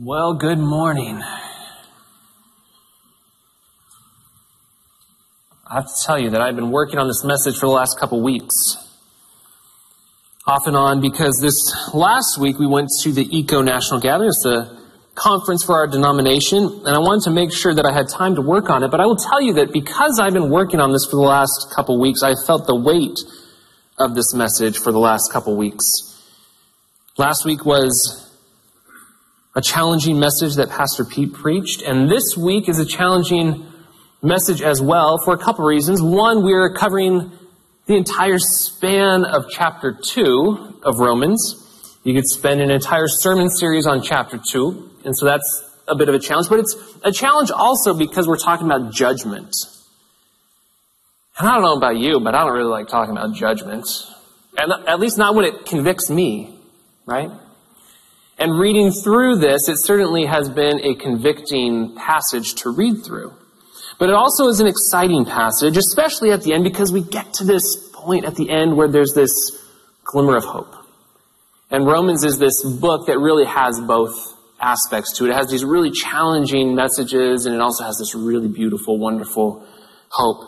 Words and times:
Well, 0.00 0.34
good 0.34 0.60
morning. 0.60 1.20
I 5.66 5.74
have 5.74 5.86
to 5.86 5.92
tell 6.06 6.20
you 6.20 6.30
that 6.30 6.40
I've 6.40 6.54
been 6.54 6.70
working 6.70 7.00
on 7.00 7.08
this 7.08 7.24
message 7.24 7.58
for 7.58 7.66
the 7.66 7.72
last 7.72 7.98
couple 7.98 8.22
weeks. 8.22 8.54
Off 10.46 10.68
and 10.68 10.76
on 10.76 11.00
because 11.00 11.40
this 11.42 11.74
last 11.92 12.38
week 12.38 12.60
we 12.60 12.66
went 12.68 12.90
to 13.02 13.10
the 13.10 13.26
Eco 13.36 13.60
National 13.60 13.98
Gathering. 13.98 14.28
It's 14.28 14.44
the 14.44 14.78
conference 15.16 15.64
for 15.64 15.74
our 15.74 15.88
denomination, 15.88 16.62
and 16.62 16.94
I 16.94 17.00
wanted 17.00 17.24
to 17.24 17.30
make 17.32 17.52
sure 17.52 17.74
that 17.74 17.84
I 17.84 17.92
had 17.92 18.08
time 18.08 18.36
to 18.36 18.40
work 18.40 18.70
on 18.70 18.84
it. 18.84 18.92
But 18.92 19.00
I 19.00 19.06
will 19.06 19.16
tell 19.16 19.42
you 19.42 19.54
that 19.54 19.72
because 19.72 20.20
I've 20.20 20.32
been 20.32 20.48
working 20.48 20.78
on 20.78 20.92
this 20.92 21.06
for 21.10 21.16
the 21.16 21.26
last 21.26 21.72
couple 21.74 21.98
weeks, 21.98 22.22
I 22.22 22.34
felt 22.46 22.68
the 22.68 22.76
weight 22.76 23.18
of 23.98 24.14
this 24.14 24.32
message 24.32 24.78
for 24.78 24.92
the 24.92 25.00
last 25.00 25.32
couple 25.32 25.56
weeks. 25.56 25.82
Last 27.16 27.44
week 27.44 27.64
was 27.64 28.27
a 29.58 29.60
challenging 29.60 30.20
message 30.20 30.54
that 30.54 30.70
Pastor 30.70 31.04
Pete 31.04 31.32
preached, 31.32 31.82
and 31.82 32.08
this 32.08 32.36
week 32.36 32.68
is 32.68 32.78
a 32.78 32.86
challenging 32.86 33.66
message 34.22 34.62
as 34.62 34.80
well 34.80 35.18
for 35.24 35.34
a 35.34 35.36
couple 35.36 35.64
reasons. 35.64 36.00
One, 36.00 36.44
we're 36.44 36.72
covering 36.72 37.32
the 37.86 37.96
entire 37.96 38.38
span 38.38 39.24
of 39.24 39.46
chapter 39.50 39.98
2 40.00 40.82
of 40.84 41.00
Romans. 41.00 41.98
You 42.04 42.14
could 42.14 42.28
spend 42.28 42.60
an 42.60 42.70
entire 42.70 43.08
sermon 43.08 43.50
series 43.50 43.84
on 43.84 44.00
chapter 44.00 44.38
2, 44.38 44.90
and 45.04 45.16
so 45.16 45.26
that's 45.26 45.64
a 45.88 45.96
bit 45.96 46.08
of 46.08 46.14
a 46.14 46.20
challenge, 46.20 46.48
but 46.48 46.60
it's 46.60 46.76
a 47.02 47.10
challenge 47.10 47.50
also 47.50 47.94
because 47.94 48.28
we're 48.28 48.36
talking 48.36 48.64
about 48.64 48.92
judgment. 48.92 49.52
And 51.36 51.48
I 51.48 51.54
don't 51.54 51.62
know 51.62 51.76
about 51.76 51.96
you, 51.96 52.20
but 52.20 52.36
I 52.36 52.44
don't 52.44 52.52
really 52.52 52.70
like 52.70 52.86
talking 52.86 53.10
about 53.10 53.34
judgment. 53.34 53.88
And 54.56 54.72
at 54.86 55.00
least 55.00 55.18
not 55.18 55.34
when 55.34 55.46
it 55.46 55.66
convicts 55.66 56.08
me, 56.10 56.60
right? 57.06 57.32
And 58.38 58.58
reading 58.58 58.92
through 58.92 59.36
this, 59.38 59.68
it 59.68 59.76
certainly 59.84 60.26
has 60.26 60.48
been 60.48 60.80
a 60.84 60.94
convicting 60.94 61.96
passage 61.96 62.54
to 62.62 62.70
read 62.70 63.04
through. 63.04 63.34
But 63.98 64.10
it 64.10 64.14
also 64.14 64.46
is 64.46 64.60
an 64.60 64.68
exciting 64.68 65.24
passage, 65.24 65.76
especially 65.76 66.30
at 66.30 66.42
the 66.42 66.52
end, 66.52 66.62
because 66.62 66.92
we 66.92 67.02
get 67.02 67.34
to 67.34 67.44
this 67.44 67.90
point 67.92 68.24
at 68.24 68.36
the 68.36 68.48
end 68.48 68.76
where 68.76 68.86
there's 68.86 69.12
this 69.12 69.32
glimmer 70.04 70.36
of 70.36 70.44
hope. 70.44 70.72
And 71.70 71.84
Romans 71.84 72.24
is 72.24 72.38
this 72.38 72.64
book 72.64 73.08
that 73.08 73.18
really 73.18 73.44
has 73.44 73.80
both 73.80 74.14
aspects 74.60 75.16
to 75.18 75.24
it. 75.24 75.30
It 75.30 75.34
has 75.34 75.50
these 75.50 75.64
really 75.64 75.90
challenging 75.90 76.76
messages, 76.76 77.44
and 77.44 77.54
it 77.54 77.60
also 77.60 77.84
has 77.84 77.98
this 77.98 78.14
really 78.14 78.48
beautiful, 78.48 78.98
wonderful 78.98 79.66
hope. 80.10 80.44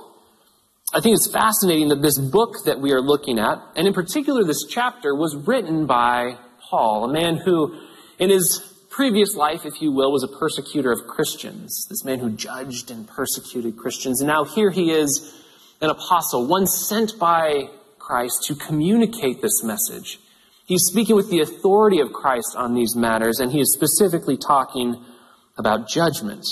I 0.94 1.00
think 1.00 1.14
it's 1.14 1.30
fascinating 1.30 1.88
that 1.88 2.02
this 2.02 2.18
book 2.18 2.54
that 2.64 2.80
we 2.80 2.92
are 2.92 3.00
looking 3.00 3.38
at, 3.38 3.58
and 3.76 3.86
in 3.86 3.92
particular 3.92 4.44
this 4.44 4.64
chapter, 4.68 5.14
was 5.14 5.36
written 5.36 5.86
by 5.86 6.36
Paul, 6.70 7.04
a 7.04 7.12
man 7.12 7.36
who, 7.36 7.76
in 8.20 8.30
his 8.30 8.60
previous 8.90 9.34
life, 9.34 9.66
if 9.66 9.82
you 9.82 9.90
will, 9.90 10.12
was 10.12 10.22
a 10.22 10.28
persecutor 10.28 10.92
of 10.92 11.06
Christians. 11.08 11.86
This 11.90 12.04
man 12.04 12.20
who 12.20 12.30
judged 12.30 12.92
and 12.92 13.08
persecuted 13.08 13.76
Christians. 13.76 14.20
And 14.20 14.28
now 14.28 14.44
here 14.44 14.70
he 14.70 14.92
is, 14.92 15.36
an 15.80 15.90
apostle, 15.90 16.46
one 16.46 16.66
sent 16.66 17.18
by 17.18 17.70
Christ 17.98 18.44
to 18.46 18.54
communicate 18.54 19.42
this 19.42 19.64
message. 19.64 20.20
He's 20.64 20.84
speaking 20.84 21.16
with 21.16 21.30
the 21.30 21.40
authority 21.40 22.00
of 22.00 22.12
Christ 22.12 22.54
on 22.56 22.74
these 22.74 22.94
matters, 22.94 23.40
and 23.40 23.50
he 23.50 23.60
is 23.60 23.72
specifically 23.72 24.36
talking 24.36 25.02
about 25.58 25.88
judgment. 25.88 26.46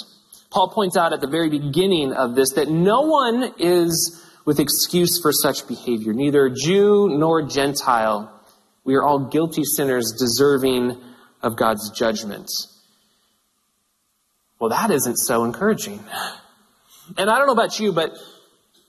Paul 0.50 0.70
points 0.70 0.96
out 0.96 1.12
at 1.12 1.20
the 1.20 1.28
very 1.28 1.50
beginning 1.50 2.12
of 2.12 2.34
this 2.34 2.54
that 2.54 2.68
no 2.68 3.02
one 3.02 3.52
is 3.58 4.24
with 4.44 4.58
excuse 4.58 5.20
for 5.20 5.30
such 5.32 5.68
behavior, 5.68 6.12
neither 6.12 6.48
Jew 6.48 7.08
nor 7.10 7.42
Gentile. 7.42 8.34
We 8.88 8.94
are 8.94 9.02
all 9.02 9.18
guilty 9.18 9.64
sinners 9.64 10.14
deserving 10.18 10.98
of 11.42 11.56
God's 11.56 11.90
judgment. 11.90 12.48
Well, 14.58 14.70
that 14.70 14.90
isn't 14.90 15.18
so 15.18 15.44
encouraging. 15.44 16.02
And 17.18 17.28
I 17.28 17.36
don't 17.36 17.48
know 17.48 17.52
about 17.52 17.78
you, 17.78 17.92
but 17.92 18.16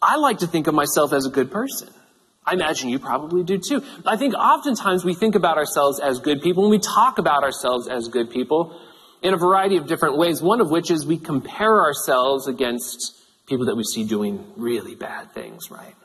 I 0.01 0.15
like 0.15 0.37
to 0.37 0.47
think 0.47 0.67
of 0.67 0.73
myself 0.73 1.11
as 1.11 1.25
a 1.25 1.29
good 1.29 1.51
person. 1.51 1.89
I 2.45 2.53
imagine 2.53 2.87
you 2.87 2.97
probably 2.97 3.43
do 3.43 3.57
too. 3.57 3.83
I 4.05 4.15
think 4.15 4.35
oftentimes 4.35 5.03
we 5.03 5.15
think 5.15 5.35
about 5.35 5.57
ourselves 5.57 5.99
as 5.99 6.19
good 6.19 6.41
people 6.41 6.63
and 6.63 6.71
we 6.71 6.79
talk 6.79 7.17
about 7.17 7.43
ourselves 7.43 7.89
as 7.89 8.07
good 8.07 8.29
people 8.29 8.79
in 9.21 9.33
a 9.33 9.37
variety 9.37 9.75
of 9.75 9.87
different 9.87 10.17
ways, 10.17 10.41
one 10.41 10.61
of 10.61 10.71
which 10.71 10.91
is 10.91 11.05
we 11.05 11.17
compare 11.17 11.81
ourselves 11.81 12.47
against 12.47 13.21
people 13.47 13.65
that 13.65 13.75
we 13.75 13.83
see 13.83 14.05
doing 14.05 14.49
really 14.55 14.95
bad 14.95 15.33
things, 15.33 15.69
right? 15.69 15.95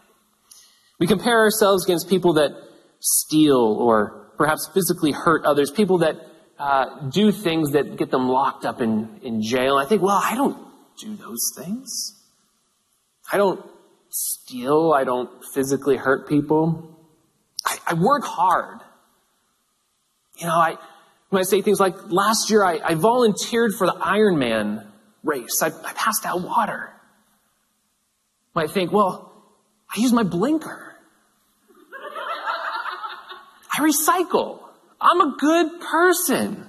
We 0.98 1.06
compare 1.06 1.38
ourselves 1.38 1.84
against 1.84 2.08
people 2.08 2.32
that 2.32 2.73
steal 3.04 3.76
or 3.80 4.32
perhaps 4.36 4.68
physically 4.72 5.12
hurt 5.12 5.44
others, 5.44 5.70
people 5.70 5.98
that 5.98 6.16
uh, 6.58 7.08
do 7.10 7.30
things 7.30 7.72
that 7.72 7.96
get 7.96 8.10
them 8.10 8.28
locked 8.28 8.64
up 8.64 8.80
in, 8.80 9.20
in 9.22 9.42
jail. 9.42 9.76
I 9.76 9.86
think, 9.86 10.02
well, 10.02 10.20
I 10.22 10.34
don't 10.34 10.56
do 11.00 11.16
those 11.16 11.52
things. 11.56 12.20
I 13.32 13.36
don't 13.36 13.64
steal. 14.08 14.92
I 14.92 15.04
don't 15.04 15.30
physically 15.54 15.96
hurt 15.96 16.28
people. 16.28 16.98
I, 17.64 17.78
I 17.88 17.94
work 17.94 18.24
hard. 18.24 18.80
You 20.36 20.46
know, 20.46 20.54
I, 20.54 20.76
I 21.32 21.42
say 21.42 21.62
things 21.62 21.80
like, 21.80 21.94
last 22.08 22.50
year 22.50 22.64
I, 22.64 22.80
I 22.84 22.94
volunteered 22.94 23.72
for 23.74 23.86
the 23.86 23.94
Ironman 23.94 24.86
race. 25.22 25.62
I, 25.62 25.68
I 25.68 25.92
passed 25.94 26.24
out 26.24 26.42
water 26.42 26.94
might 28.54 28.70
think, 28.70 28.92
well, 28.92 29.32
I 29.94 30.00
use 30.00 30.12
my 30.12 30.22
blinker. 30.22 30.93
I 33.76 33.80
recycle. 33.80 34.60
I'm 35.00 35.20
a 35.20 35.36
good 35.36 35.80
person. 35.80 36.68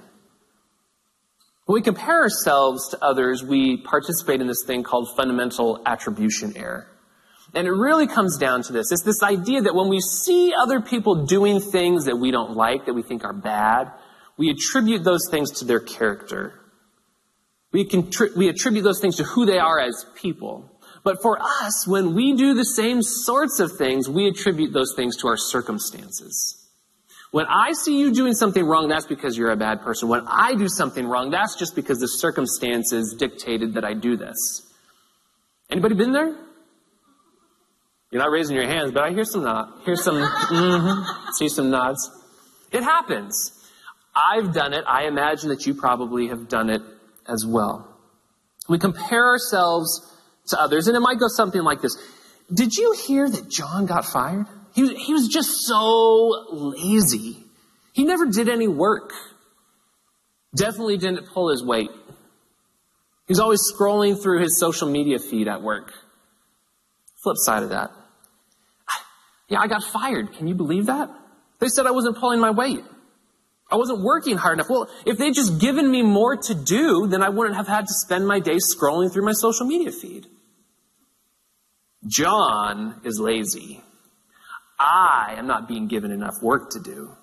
When 1.66 1.74
we 1.74 1.82
compare 1.82 2.22
ourselves 2.22 2.88
to 2.90 3.04
others, 3.04 3.44
we 3.44 3.76
participate 3.76 4.40
in 4.40 4.46
this 4.46 4.64
thing 4.66 4.82
called 4.82 5.08
fundamental 5.16 5.80
attribution 5.86 6.56
error. 6.56 6.88
And 7.54 7.66
it 7.66 7.72
really 7.72 8.06
comes 8.06 8.38
down 8.38 8.62
to 8.64 8.72
this. 8.72 8.90
It's 8.90 9.02
this 9.02 9.22
idea 9.22 9.62
that 9.62 9.74
when 9.74 9.88
we 9.88 10.00
see 10.00 10.52
other 10.60 10.80
people 10.80 11.26
doing 11.26 11.60
things 11.60 12.04
that 12.06 12.16
we 12.16 12.30
don't 12.30 12.56
like, 12.56 12.86
that 12.86 12.94
we 12.94 13.02
think 13.02 13.24
are 13.24 13.32
bad, 13.32 13.92
we 14.36 14.50
attribute 14.50 15.04
those 15.04 15.28
things 15.30 15.50
to 15.60 15.64
their 15.64 15.80
character. 15.80 16.60
We, 17.72 17.88
contri- 17.88 18.36
we 18.36 18.48
attribute 18.48 18.84
those 18.84 19.00
things 19.00 19.16
to 19.16 19.24
who 19.24 19.46
they 19.46 19.58
are 19.58 19.80
as 19.80 20.06
people. 20.14 20.80
But 21.04 21.22
for 21.22 21.38
us, 21.40 21.86
when 21.86 22.14
we 22.14 22.34
do 22.34 22.54
the 22.54 22.64
same 22.64 23.00
sorts 23.00 23.60
of 23.60 23.72
things, 23.78 24.08
we 24.08 24.26
attribute 24.26 24.72
those 24.72 24.92
things 24.96 25.16
to 25.18 25.28
our 25.28 25.36
circumstances. 25.36 26.65
When 27.32 27.46
I 27.46 27.72
see 27.72 27.98
you 27.98 28.12
doing 28.12 28.32
something 28.32 28.64
wrong, 28.64 28.88
that's 28.88 29.06
because 29.06 29.36
you're 29.36 29.50
a 29.50 29.56
bad 29.56 29.82
person. 29.82 30.08
When 30.08 30.22
I 30.26 30.54
do 30.54 30.68
something 30.68 31.06
wrong, 31.06 31.30
that's 31.30 31.56
just 31.58 31.74
because 31.74 31.98
the 31.98 32.06
circumstances 32.06 33.14
dictated 33.18 33.74
that 33.74 33.84
I 33.84 33.94
do 33.94 34.16
this. 34.16 34.36
Anybody 35.70 35.94
been 35.96 36.12
there? 36.12 36.34
You're 38.10 38.22
not 38.22 38.30
raising 38.30 38.56
your 38.56 38.66
hands, 38.66 38.92
but 38.92 39.02
I 39.02 39.10
hear 39.10 39.24
some 39.24 39.42
nod. 39.42 39.68
Hear 39.84 39.96
some, 39.96 40.14
mm-hmm, 40.14 41.30
see 41.38 41.48
some 41.48 41.70
nods. 41.70 42.10
It 42.70 42.82
happens. 42.82 43.52
I've 44.14 44.54
done 44.54 44.72
it. 44.72 44.84
I 44.86 45.06
imagine 45.06 45.50
that 45.50 45.66
you 45.66 45.74
probably 45.74 46.28
have 46.28 46.48
done 46.48 46.70
it 46.70 46.82
as 47.28 47.44
well. 47.46 47.88
We 48.68 48.78
compare 48.78 49.26
ourselves 49.26 50.00
to 50.48 50.60
others. 50.60 50.86
And 50.86 50.96
it 50.96 51.00
might 51.00 51.18
go 51.18 51.26
something 51.28 51.62
like 51.62 51.82
this. 51.82 51.96
Did 52.52 52.76
you 52.76 52.92
hear 53.06 53.28
that 53.28 53.50
John 53.50 53.86
got 53.86 54.04
fired? 54.06 54.46
He, 54.76 54.94
he 54.94 55.14
was 55.14 55.26
just 55.28 55.66
so 55.66 56.44
lazy. 56.52 57.38
He 57.94 58.04
never 58.04 58.26
did 58.26 58.50
any 58.50 58.68
work. 58.68 59.10
Definitely 60.54 60.98
didn't 60.98 61.28
pull 61.32 61.50
his 61.50 61.64
weight. 61.64 61.88
He's 63.26 63.40
always 63.40 63.62
scrolling 63.72 64.22
through 64.22 64.42
his 64.42 64.60
social 64.60 64.90
media 64.90 65.18
feed 65.18 65.48
at 65.48 65.62
work. 65.62 65.94
Flip 67.22 67.36
side 67.38 67.62
of 67.62 67.70
that. 67.70 67.90
Yeah, 69.48 69.60
I 69.60 69.66
got 69.66 69.82
fired. 69.82 70.34
Can 70.34 70.46
you 70.46 70.54
believe 70.54 70.86
that? 70.86 71.08
They 71.58 71.68
said 71.68 71.86
I 71.86 71.92
wasn't 71.92 72.18
pulling 72.18 72.40
my 72.40 72.50
weight. 72.50 72.84
I 73.70 73.76
wasn't 73.76 74.04
working 74.04 74.36
hard 74.36 74.58
enough. 74.58 74.68
Well, 74.68 74.90
if 75.06 75.16
they'd 75.16 75.34
just 75.34 75.58
given 75.58 75.90
me 75.90 76.02
more 76.02 76.36
to 76.36 76.54
do, 76.54 77.06
then 77.06 77.22
I 77.22 77.30
wouldn't 77.30 77.56
have 77.56 77.66
had 77.66 77.86
to 77.86 77.94
spend 78.04 78.28
my 78.28 78.40
day 78.40 78.56
scrolling 78.56 79.10
through 79.10 79.24
my 79.24 79.32
social 79.32 79.64
media 79.64 79.90
feed. 79.90 80.26
John 82.06 83.00
is 83.04 83.18
lazy. 83.18 83.82
I 84.78 85.34
am 85.38 85.46
not 85.46 85.68
being 85.68 85.88
given 85.88 86.10
enough 86.10 86.34
work 86.42 86.70
to 86.70 86.80
do. 86.80 87.16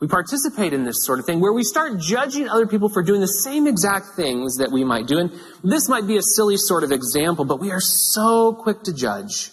We 0.00 0.08
participate 0.08 0.72
in 0.72 0.84
this 0.84 1.04
sort 1.04 1.20
of 1.20 1.26
thing 1.26 1.40
where 1.40 1.52
we 1.52 1.62
start 1.62 2.00
judging 2.00 2.48
other 2.48 2.66
people 2.66 2.88
for 2.88 3.04
doing 3.04 3.20
the 3.20 3.28
same 3.28 3.68
exact 3.68 4.16
things 4.16 4.56
that 4.56 4.72
we 4.72 4.82
might 4.82 5.06
do. 5.06 5.18
And 5.18 5.30
this 5.62 5.88
might 5.88 6.08
be 6.08 6.16
a 6.16 6.22
silly 6.22 6.56
sort 6.56 6.82
of 6.82 6.90
example, 6.90 7.44
but 7.44 7.60
we 7.60 7.70
are 7.70 7.80
so 7.80 8.52
quick 8.52 8.82
to 8.82 8.92
judge. 8.92 9.52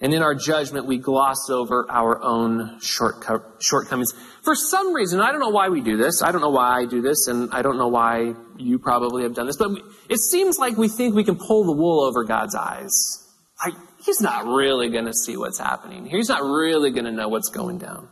And 0.00 0.14
in 0.14 0.22
our 0.22 0.34
judgment, 0.34 0.86
we 0.86 0.98
gloss 0.98 1.48
over 1.50 1.86
our 1.90 2.22
own 2.22 2.78
shortcomings. 2.80 4.12
For 4.44 4.54
some 4.54 4.92
reason, 4.92 5.20
I 5.20 5.32
don't 5.32 5.40
know 5.40 5.48
why 5.48 5.70
we 5.70 5.80
do 5.80 5.96
this. 5.96 6.22
I 6.22 6.30
don't 6.30 6.42
know 6.42 6.50
why 6.50 6.78
I 6.78 6.84
do 6.84 7.00
this, 7.00 7.26
and 7.26 7.50
I 7.50 7.62
don't 7.62 7.78
know 7.78 7.88
why 7.88 8.34
you 8.58 8.78
probably 8.78 9.22
have 9.22 9.34
done 9.34 9.46
this, 9.46 9.56
but 9.56 9.70
it 10.08 10.18
seems 10.18 10.58
like 10.58 10.76
we 10.76 10.88
think 10.88 11.14
we 11.14 11.24
can 11.24 11.36
pull 11.36 11.64
the 11.64 11.72
wool 11.72 12.04
over 12.04 12.24
God's 12.24 12.54
eyes. 12.54 13.26
Like, 13.64 13.74
He's 14.06 14.20
not 14.20 14.46
really 14.46 14.88
going 14.88 15.06
to 15.06 15.12
see 15.12 15.36
what's 15.36 15.58
happening. 15.58 16.06
He's 16.06 16.28
not 16.28 16.42
really 16.42 16.92
going 16.92 17.06
to 17.06 17.12
know 17.12 17.28
what's 17.28 17.48
going 17.48 17.78
down. 17.78 18.08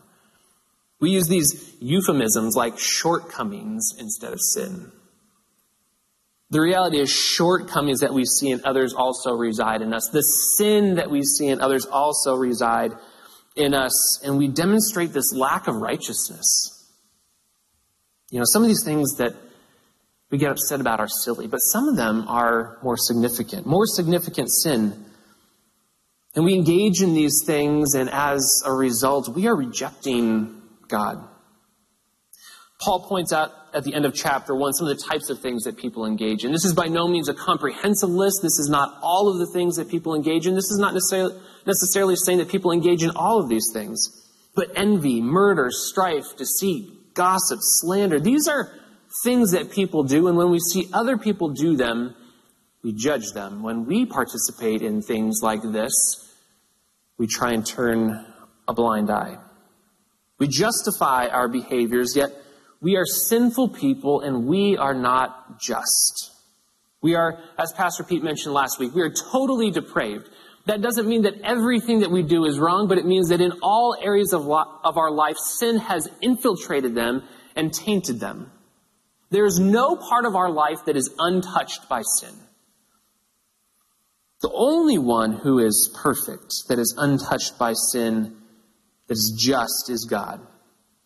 We 1.00 1.10
use 1.10 1.28
these 1.28 1.76
euphemisms 1.80 2.56
like 2.56 2.78
shortcomings 2.78 3.92
instead 3.98 4.32
of 4.32 4.40
sin. 4.40 4.90
The 6.50 6.60
reality 6.60 6.98
is, 6.98 7.10
shortcomings 7.10 8.00
that 8.00 8.12
we 8.12 8.24
see 8.24 8.50
in 8.50 8.60
others 8.64 8.92
also 8.92 9.34
reside 9.34 9.82
in 9.82 9.94
us. 9.94 10.08
The 10.12 10.22
sin 10.22 10.96
that 10.96 11.10
we 11.10 11.22
see 11.22 11.46
in 11.46 11.60
others 11.60 11.86
also 11.86 12.34
reside 12.34 12.92
in 13.54 13.72
us, 13.72 14.20
and 14.24 14.36
we 14.36 14.48
demonstrate 14.48 15.12
this 15.12 15.32
lack 15.32 15.68
of 15.68 15.76
righteousness. 15.76 16.70
You 18.30 18.38
know, 18.40 18.44
some 18.46 18.62
of 18.62 18.68
these 18.68 18.84
things 18.84 19.16
that 19.18 19.34
we 20.30 20.38
get 20.38 20.50
upset 20.50 20.80
about 20.80 20.98
are 20.98 21.08
silly, 21.08 21.46
but 21.46 21.58
some 21.58 21.88
of 21.88 21.96
them 21.96 22.24
are 22.26 22.78
more 22.82 22.96
significant, 22.96 23.66
more 23.66 23.86
significant 23.86 24.50
sin. 24.50 25.04
And 26.34 26.44
we 26.44 26.54
engage 26.54 27.00
in 27.00 27.14
these 27.14 27.42
things, 27.46 27.94
and 27.94 28.10
as 28.10 28.62
a 28.64 28.72
result, 28.72 29.28
we 29.28 29.46
are 29.46 29.54
rejecting 29.54 30.62
God. 30.88 31.28
Paul 32.80 33.06
points 33.06 33.32
out 33.32 33.52
at 33.72 33.84
the 33.84 33.94
end 33.94 34.04
of 34.04 34.14
chapter 34.14 34.54
one 34.54 34.72
some 34.72 34.86
of 34.86 34.96
the 34.96 35.02
types 35.02 35.30
of 35.30 35.40
things 35.40 35.64
that 35.64 35.76
people 35.76 36.06
engage 36.06 36.44
in. 36.44 36.52
This 36.52 36.64
is 36.64 36.74
by 36.74 36.86
no 36.86 37.08
means 37.08 37.28
a 37.28 37.34
comprehensive 37.34 38.10
list. 38.10 38.40
This 38.42 38.58
is 38.58 38.68
not 38.68 38.98
all 39.00 39.28
of 39.28 39.38
the 39.38 39.46
things 39.52 39.76
that 39.76 39.88
people 39.88 40.14
engage 40.14 40.46
in. 40.46 40.54
This 40.54 40.70
is 40.70 40.78
not 40.78 40.92
necessarily, 40.92 41.40
necessarily 41.66 42.16
saying 42.16 42.38
that 42.38 42.48
people 42.48 42.72
engage 42.72 43.02
in 43.02 43.10
all 43.10 43.40
of 43.40 43.48
these 43.48 43.70
things. 43.72 44.20
But 44.54 44.70
envy, 44.76 45.20
murder, 45.22 45.68
strife, 45.70 46.36
deceit, 46.36 47.14
gossip, 47.14 47.58
slander, 47.62 48.20
these 48.20 48.46
are 48.48 48.72
things 49.22 49.52
that 49.52 49.70
people 49.70 50.02
do. 50.02 50.28
And 50.28 50.36
when 50.36 50.50
we 50.50 50.58
see 50.58 50.88
other 50.92 51.16
people 51.16 51.50
do 51.50 51.76
them, 51.76 52.14
we 52.84 52.92
judge 52.92 53.32
them. 53.32 53.62
When 53.62 53.86
we 53.86 54.04
participate 54.04 54.82
in 54.82 55.00
things 55.00 55.40
like 55.42 55.62
this, 55.62 55.92
we 57.16 57.26
try 57.26 57.52
and 57.52 57.66
turn 57.66 58.26
a 58.68 58.74
blind 58.74 59.10
eye. 59.10 59.38
We 60.38 60.48
justify 60.48 61.28
our 61.28 61.48
behaviors, 61.48 62.14
yet 62.14 62.30
we 62.82 62.96
are 62.96 63.06
sinful 63.06 63.70
people 63.70 64.20
and 64.20 64.46
we 64.46 64.76
are 64.76 64.92
not 64.92 65.58
just. 65.58 66.32
We 67.00 67.14
are, 67.14 67.38
as 67.58 67.72
Pastor 67.72 68.04
Pete 68.04 68.22
mentioned 68.22 68.52
last 68.52 68.78
week, 68.78 68.94
we 68.94 69.00
are 69.00 69.12
totally 69.32 69.70
depraved. 69.70 70.28
That 70.66 70.82
doesn't 70.82 71.08
mean 71.08 71.22
that 71.22 71.40
everything 71.42 72.00
that 72.00 72.10
we 72.10 72.22
do 72.22 72.44
is 72.44 72.58
wrong, 72.58 72.88
but 72.88 72.98
it 72.98 73.06
means 73.06 73.28
that 73.30 73.40
in 73.40 73.52
all 73.62 73.96
areas 74.00 74.32
of, 74.34 74.44
lo- 74.44 74.80
of 74.82 74.98
our 74.98 75.10
life, 75.10 75.36
sin 75.38 75.78
has 75.78 76.08
infiltrated 76.20 76.94
them 76.94 77.22
and 77.56 77.72
tainted 77.72 78.20
them. 78.20 78.50
There 79.30 79.46
is 79.46 79.58
no 79.58 79.96
part 79.96 80.26
of 80.26 80.36
our 80.36 80.50
life 80.50 80.84
that 80.86 80.96
is 80.96 81.14
untouched 81.18 81.88
by 81.88 82.02
sin. 82.18 82.34
The 84.44 84.52
only 84.52 84.98
one 84.98 85.32
who 85.32 85.58
is 85.58 85.90
perfect, 86.02 86.52
that 86.68 86.78
is 86.78 86.94
untouched 86.98 87.58
by 87.58 87.72
sin, 87.72 88.36
that 89.08 89.14
is 89.14 89.34
just, 89.42 89.88
is 89.88 90.04
God. 90.04 90.38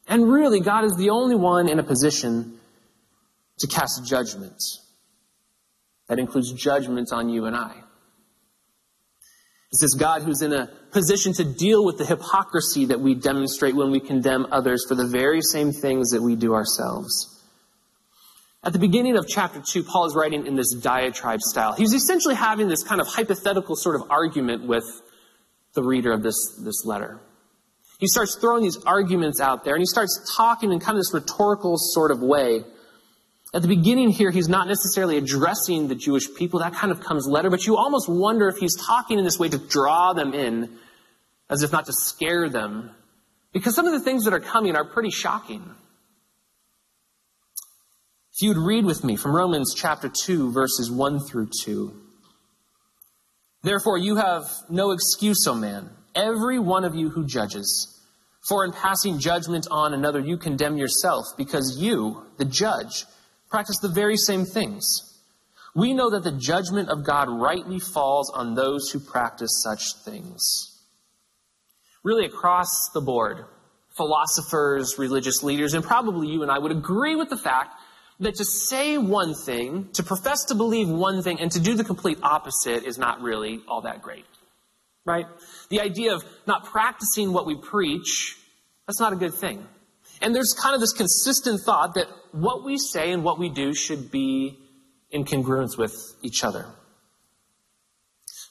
And 0.08 0.28
really, 0.28 0.58
God 0.58 0.84
is 0.84 0.96
the 0.96 1.10
only 1.10 1.36
one 1.36 1.68
in 1.68 1.78
a 1.78 1.84
position 1.84 2.58
to 3.60 3.68
cast 3.68 4.04
judgment. 4.04 4.60
That 6.08 6.18
includes 6.18 6.52
judgment 6.52 7.10
on 7.12 7.28
you 7.28 7.44
and 7.44 7.54
I. 7.54 7.76
It's 9.70 9.82
this 9.82 9.94
God 9.94 10.22
who's 10.22 10.42
in 10.42 10.52
a 10.52 10.68
position 10.90 11.32
to 11.34 11.44
deal 11.44 11.84
with 11.84 11.98
the 11.98 12.06
hypocrisy 12.06 12.86
that 12.86 12.98
we 12.98 13.14
demonstrate 13.14 13.76
when 13.76 13.92
we 13.92 14.00
condemn 14.00 14.48
others 14.50 14.84
for 14.88 14.96
the 14.96 15.06
very 15.06 15.42
same 15.42 15.70
things 15.70 16.10
that 16.10 16.22
we 16.22 16.34
do 16.34 16.54
ourselves. 16.54 17.37
At 18.64 18.72
the 18.72 18.78
beginning 18.78 19.16
of 19.16 19.26
chapter 19.28 19.62
2, 19.64 19.84
Paul 19.84 20.06
is 20.06 20.14
writing 20.16 20.46
in 20.46 20.56
this 20.56 20.74
diatribe 20.74 21.40
style. 21.40 21.74
He's 21.74 21.94
essentially 21.94 22.34
having 22.34 22.68
this 22.68 22.82
kind 22.82 23.00
of 23.00 23.06
hypothetical 23.06 23.76
sort 23.76 23.94
of 23.94 24.10
argument 24.10 24.66
with 24.66 24.84
the 25.74 25.82
reader 25.82 26.12
of 26.12 26.22
this, 26.22 26.36
this 26.64 26.84
letter. 26.84 27.20
He 28.00 28.08
starts 28.08 28.36
throwing 28.40 28.62
these 28.62 28.76
arguments 28.84 29.40
out 29.40 29.64
there 29.64 29.74
and 29.74 29.80
he 29.80 29.86
starts 29.86 30.34
talking 30.36 30.72
in 30.72 30.80
kind 30.80 30.96
of 30.96 31.00
this 31.00 31.14
rhetorical 31.14 31.76
sort 31.76 32.10
of 32.10 32.20
way. 32.20 32.64
At 33.54 33.62
the 33.62 33.68
beginning 33.68 34.10
here, 34.10 34.30
he's 34.30 34.48
not 34.48 34.68
necessarily 34.68 35.16
addressing 35.16 35.88
the 35.88 35.94
Jewish 35.94 36.32
people. 36.34 36.60
That 36.60 36.74
kind 36.74 36.92
of 36.92 37.00
comes 37.00 37.26
later, 37.26 37.50
but 37.50 37.66
you 37.66 37.76
almost 37.76 38.08
wonder 38.08 38.48
if 38.48 38.56
he's 38.56 38.76
talking 38.76 39.18
in 39.18 39.24
this 39.24 39.38
way 39.38 39.48
to 39.48 39.58
draw 39.58 40.12
them 40.12 40.34
in, 40.34 40.78
as 41.48 41.62
if 41.62 41.72
not 41.72 41.86
to 41.86 41.92
scare 41.92 42.48
them. 42.48 42.90
Because 43.52 43.74
some 43.74 43.86
of 43.86 43.92
the 43.92 44.00
things 44.00 44.24
that 44.24 44.34
are 44.34 44.40
coming 44.40 44.76
are 44.76 44.84
pretty 44.84 45.10
shocking. 45.10 45.74
If 48.38 48.42
you 48.42 48.50
would 48.50 48.64
read 48.68 48.84
with 48.84 49.02
me 49.02 49.16
from 49.16 49.34
Romans 49.34 49.74
chapter 49.76 50.08
2, 50.08 50.52
verses 50.52 50.92
1 50.92 51.18
through 51.26 51.48
2. 51.64 51.92
Therefore, 53.64 53.98
you 53.98 54.14
have 54.14 54.44
no 54.70 54.92
excuse, 54.92 55.44
O 55.48 55.56
man 55.56 55.90
every 56.14 56.60
one 56.60 56.84
of 56.84 56.94
you 56.94 57.10
who 57.10 57.26
judges. 57.26 58.00
For 58.48 58.64
in 58.64 58.70
passing 58.70 59.18
judgment 59.18 59.66
on 59.72 59.92
another, 59.92 60.20
you 60.20 60.36
condemn 60.36 60.76
yourself, 60.76 61.24
because 61.36 61.78
you, 61.80 62.26
the 62.36 62.44
judge, 62.44 63.06
practice 63.50 63.80
the 63.80 63.88
very 63.88 64.16
same 64.16 64.44
things. 64.44 65.18
We 65.74 65.92
know 65.92 66.08
that 66.10 66.22
the 66.22 66.30
judgment 66.30 66.90
of 66.90 67.04
God 67.04 67.28
rightly 67.28 67.80
falls 67.80 68.30
on 68.30 68.54
those 68.54 68.88
who 68.90 69.00
practice 69.00 69.50
such 69.64 69.94
things. 70.04 70.80
Really, 72.04 72.26
across 72.26 72.68
the 72.94 73.00
board, 73.00 73.46
philosophers, 73.96 74.94
religious 74.96 75.42
leaders, 75.42 75.74
and 75.74 75.82
probably 75.82 76.28
you 76.28 76.42
and 76.42 76.52
I 76.52 76.60
would 76.60 76.70
agree 76.70 77.16
with 77.16 77.30
the 77.30 77.36
fact 77.36 77.74
that 78.20 78.34
to 78.36 78.44
say 78.44 78.98
one 78.98 79.34
thing, 79.34 79.88
to 79.92 80.02
profess 80.02 80.44
to 80.46 80.54
believe 80.54 80.88
one 80.88 81.22
thing, 81.22 81.40
and 81.40 81.50
to 81.52 81.60
do 81.60 81.74
the 81.74 81.84
complete 81.84 82.18
opposite 82.22 82.84
is 82.84 82.98
not 82.98 83.20
really 83.20 83.60
all 83.68 83.82
that 83.82 84.02
great 84.02 84.24
right? 85.08 85.26
The 85.70 85.80
idea 85.80 86.14
of 86.14 86.24
not 86.46 86.66
practicing 86.66 87.32
what 87.32 87.46
we 87.46 87.56
preach, 87.56 88.36
that's 88.86 89.00
not 89.00 89.12
a 89.12 89.16
good 89.16 89.34
thing. 89.34 89.66
And 90.20 90.34
there's 90.34 90.52
kind 90.52 90.74
of 90.74 90.80
this 90.80 90.92
consistent 90.92 91.60
thought 91.64 91.94
that 91.94 92.08
what 92.32 92.64
we 92.64 92.76
say 92.76 93.10
and 93.10 93.24
what 93.24 93.38
we 93.38 93.48
do 93.48 93.74
should 93.74 94.10
be 94.10 94.58
in 95.10 95.24
congruence 95.24 95.78
with 95.78 95.94
each 96.22 96.44
other. 96.44 96.66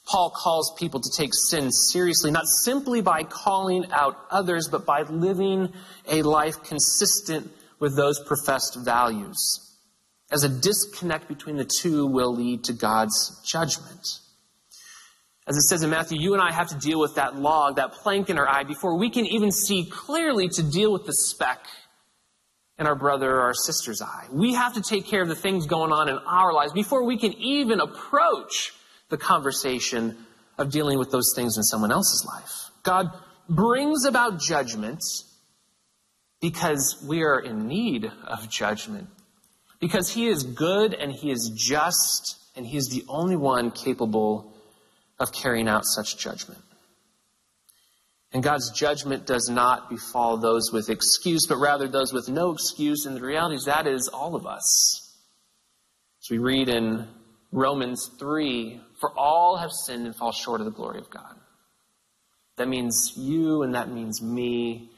Paul 0.06 0.30
calls 0.30 0.74
people 0.78 1.00
to 1.00 1.10
take 1.16 1.30
sin 1.34 1.70
seriously, 1.70 2.30
not 2.30 2.46
simply 2.46 3.02
by 3.02 3.22
calling 3.22 3.84
out 3.92 4.16
others, 4.30 4.68
but 4.70 4.86
by 4.86 5.02
living 5.02 5.72
a 6.08 6.22
life 6.22 6.64
consistent 6.64 7.52
with 7.78 7.96
those 7.96 8.20
professed 8.20 8.76
values. 8.84 9.64
As 10.30 10.44
a 10.44 10.48
disconnect 10.48 11.28
between 11.28 11.56
the 11.56 11.64
two 11.64 12.06
will 12.06 12.34
lead 12.34 12.64
to 12.64 12.72
God's 12.72 13.40
judgment. 13.46 14.20
As 15.46 15.56
it 15.56 15.62
says 15.62 15.82
in 15.82 15.88
Matthew, 15.88 16.20
you 16.20 16.34
and 16.34 16.42
I 16.42 16.52
have 16.52 16.68
to 16.68 16.76
deal 16.76 17.00
with 17.00 17.14
that 17.14 17.36
log, 17.36 17.76
that 17.76 17.92
plank 17.92 18.28
in 18.28 18.38
our 18.38 18.46
eye, 18.46 18.64
before 18.64 18.98
we 18.98 19.08
can 19.08 19.24
even 19.24 19.50
see 19.50 19.86
clearly 19.90 20.48
to 20.48 20.62
deal 20.62 20.92
with 20.92 21.06
the 21.06 21.14
speck 21.14 21.64
in 22.78 22.86
our 22.86 22.94
brother 22.94 23.34
or 23.34 23.40
our 23.40 23.54
sister's 23.54 24.02
eye. 24.02 24.26
We 24.30 24.54
have 24.54 24.74
to 24.74 24.82
take 24.82 25.06
care 25.06 25.22
of 25.22 25.28
the 25.28 25.34
things 25.34 25.66
going 25.66 25.90
on 25.90 26.10
in 26.10 26.18
our 26.18 26.52
lives 26.52 26.72
before 26.72 27.04
we 27.04 27.16
can 27.16 27.32
even 27.32 27.80
approach 27.80 28.74
the 29.08 29.16
conversation 29.16 30.16
of 30.58 30.70
dealing 30.70 30.98
with 30.98 31.10
those 31.10 31.32
things 31.34 31.56
in 31.56 31.62
someone 31.62 31.92
else's 31.92 32.26
life. 32.26 32.70
God 32.82 33.10
brings 33.48 34.04
about 34.04 34.40
judgment 34.40 35.02
because 36.40 37.04
we 37.06 37.22
are 37.22 37.38
in 37.38 37.66
need 37.66 38.10
of 38.26 38.48
judgment. 38.48 39.08
Because 39.80 40.10
He 40.10 40.26
is 40.26 40.42
good 40.42 40.94
and 40.94 41.12
He 41.12 41.30
is 41.30 41.50
just 41.54 42.38
and 42.56 42.66
He 42.66 42.76
is 42.76 42.88
the 42.88 43.04
only 43.08 43.36
one 43.36 43.70
capable 43.70 44.52
of 45.18 45.32
carrying 45.32 45.68
out 45.68 45.84
such 45.84 46.18
judgment. 46.18 46.60
And 48.32 48.42
God's 48.42 48.70
judgment 48.72 49.26
does 49.26 49.48
not 49.48 49.88
befall 49.88 50.36
those 50.36 50.70
with 50.70 50.90
excuse, 50.90 51.46
but 51.46 51.56
rather 51.56 51.88
those 51.88 52.12
with 52.12 52.28
no 52.28 52.50
excuse. 52.50 53.06
And 53.06 53.16
the 53.16 53.22
reality 53.22 53.56
is 53.56 53.64
that 53.64 53.86
is 53.86 54.08
all 54.08 54.34
of 54.34 54.46
us. 54.46 55.16
As 56.22 56.30
we 56.30 56.38
read 56.38 56.68
in 56.68 57.08
Romans 57.52 58.10
3, 58.18 58.80
for 59.00 59.12
all 59.16 59.56
have 59.56 59.70
sinned 59.72 60.06
and 60.06 60.14
fall 60.14 60.32
short 60.32 60.60
of 60.60 60.66
the 60.66 60.72
glory 60.72 60.98
of 60.98 61.08
God. 61.08 61.36
That 62.56 62.68
means 62.68 63.14
you 63.16 63.62
and 63.62 63.74
that 63.74 63.90
means 63.90 64.20
me. 64.20 64.90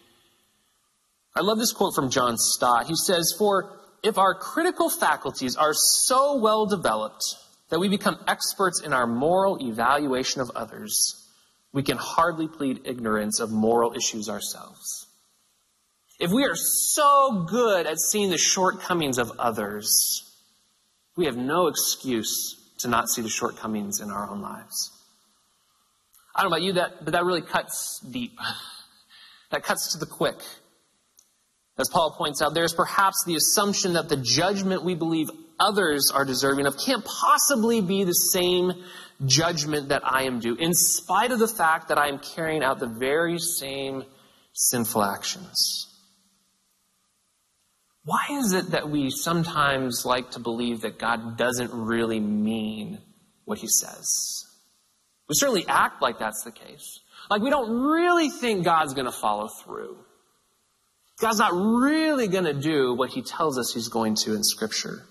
I 1.34 1.40
love 1.42 1.58
this 1.58 1.72
quote 1.72 1.94
from 1.94 2.10
John 2.10 2.36
Stott. 2.36 2.86
He 2.86 2.96
says, 2.96 3.34
For 3.38 3.78
if 4.02 4.18
our 4.18 4.34
critical 4.34 4.90
faculties 4.90 5.56
are 5.56 5.74
so 5.74 6.36
well 6.38 6.66
developed 6.66 7.22
that 7.68 7.78
we 7.78 7.88
become 7.88 8.18
experts 8.26 8.80
in 8.80 8.92
our 8.92 9.06
moral 9.06 9.58
evaluation 9.60 10.40
of 10.40 10.50
others, 10.54 11.28
we 11.72 11.82
can 11.82 11.96
hardly 11.96 12.48
plead 12.48 12.80
ignorance 12.84 13.38
of 13.38 13.50
moral 13.50 13.92
issues 13.94 14.28
ourselves. 14.28 15.06
If 16.18 16.30
we 16.32 16.44
are 16.44 16.56
so 16.56 17.46
good 17.48 17.86
at 17.86 17.98
seeing 17.98 18.30
the 18.30 18.38
shortcomings 18.38 19.18
of 19.18 19.32
others, 19.38 20.22
we 21.16 21.26
have 21.26 21.36
no 21.36 21.68
excuse 21.68 22.56
to 22.78 22.88
not 22.88 23.08
see 23.08 23.22
the 23.22 23.28
shortcomings 23.28 24.00
in 24.00 24.10
our 24.10 24.28
own 24.28 24.42
lives. 24.42 24.90
I 26.34 26.42
don't 26.42 26.50
know 26.50 26.56
about 26.56 26.64
you, 26.64 26.72
that, 26.74 27.04
but 27.04 27.12
that 27.12 27.24
really 27.24 27.42
cuts 27.42 28.00
deep. 28.00 28.38
that 29.50 29.62
cuts 29.62 29.92
to 29.92 29.98
the 29.98 30.06
quick. 30.06 30.38
As 31.80 31.88
Paul 31.88 32.10
points 32.10 32.42
out, 32.42 32.52
there's 32.52 32.74
perhaps 32.74 33.24
the 33.24 33.36
assumption 33.36 33.94
that 33.94 34.10
the 34.10 34.18
judgment 34.18 34.84
we 34.84 34.94
believe 34.94 35.30
others 35.58 36.10
are 36.12 36.26
deserving 36.26 36.66
of 36.66 36.76
can't 36.76 37.02
possibly 37.02 37.80
be 37.80 38.04
the 38.04 38.12
same 38.12 38.72
judgment 39.24 39.88
that 39.88 40.02
I 40.04 40.24
am 40.24 40.40
due, 40.40 40.56
in 40.56 40.74
spite 40.74 41.30
of 41.30 41.38
the 41.38 41.48
fact 41.48 41.88
that 41.88 41.96
I 41.96 42.08
am 42.08 42.18
carrying 42.18 42.62
out 42.62 42.80
the 42.80 42.86
very 42.98 43.38
same 43.38 44.04
sinful 44.52 45.02
actions. 45.02 45.86
why 48.04 48.26
is 48.30 48.52
it 48.52 48.72
that 48.72 48.90
we 48.90 49.08
sometimes 49.10 50.04
like 50.04 50.32
to 50.32 50.40
believe 50.40 50.82
that 50.82 50.98
God 50.98 51.38
doesn't 51.38 51.72
really 51.72 52.20
mean 52.20 52.98
what 53.44 53.58
he 53.58 53.68
says? 53.68 54.44
We 55.28 55.34
certainly 55.34 55.64
act 55.66 56.02
like 56.02 56.18
that's 56.18 56.42
the 56.44 56.50
case. 56.50 57.00
Like 57.30 57.40
we 57.40 57.48
don't 57.48 57.70
really 57.70 58.28
think 58.28 58.64
God's 58.64 58.92
going 58.92 59.06
to 59.06 59.12
follow 59.12 59.48
through. 59.64 59.96
God's 61.20 61.38
not 61.38 61.52
really 61.52 62.28
going 62.28 62.44
to 62.44 62.54
do 62.54 62.94
what 62.94 63.10
he 63.10 63.22
tells 63.22 63.58
us 63.58 63.72
he's 63.74 63.88
going 63.88 64.16
to 64.24 64.34
in 64.34 64.42
Scripture. 64.42 65.04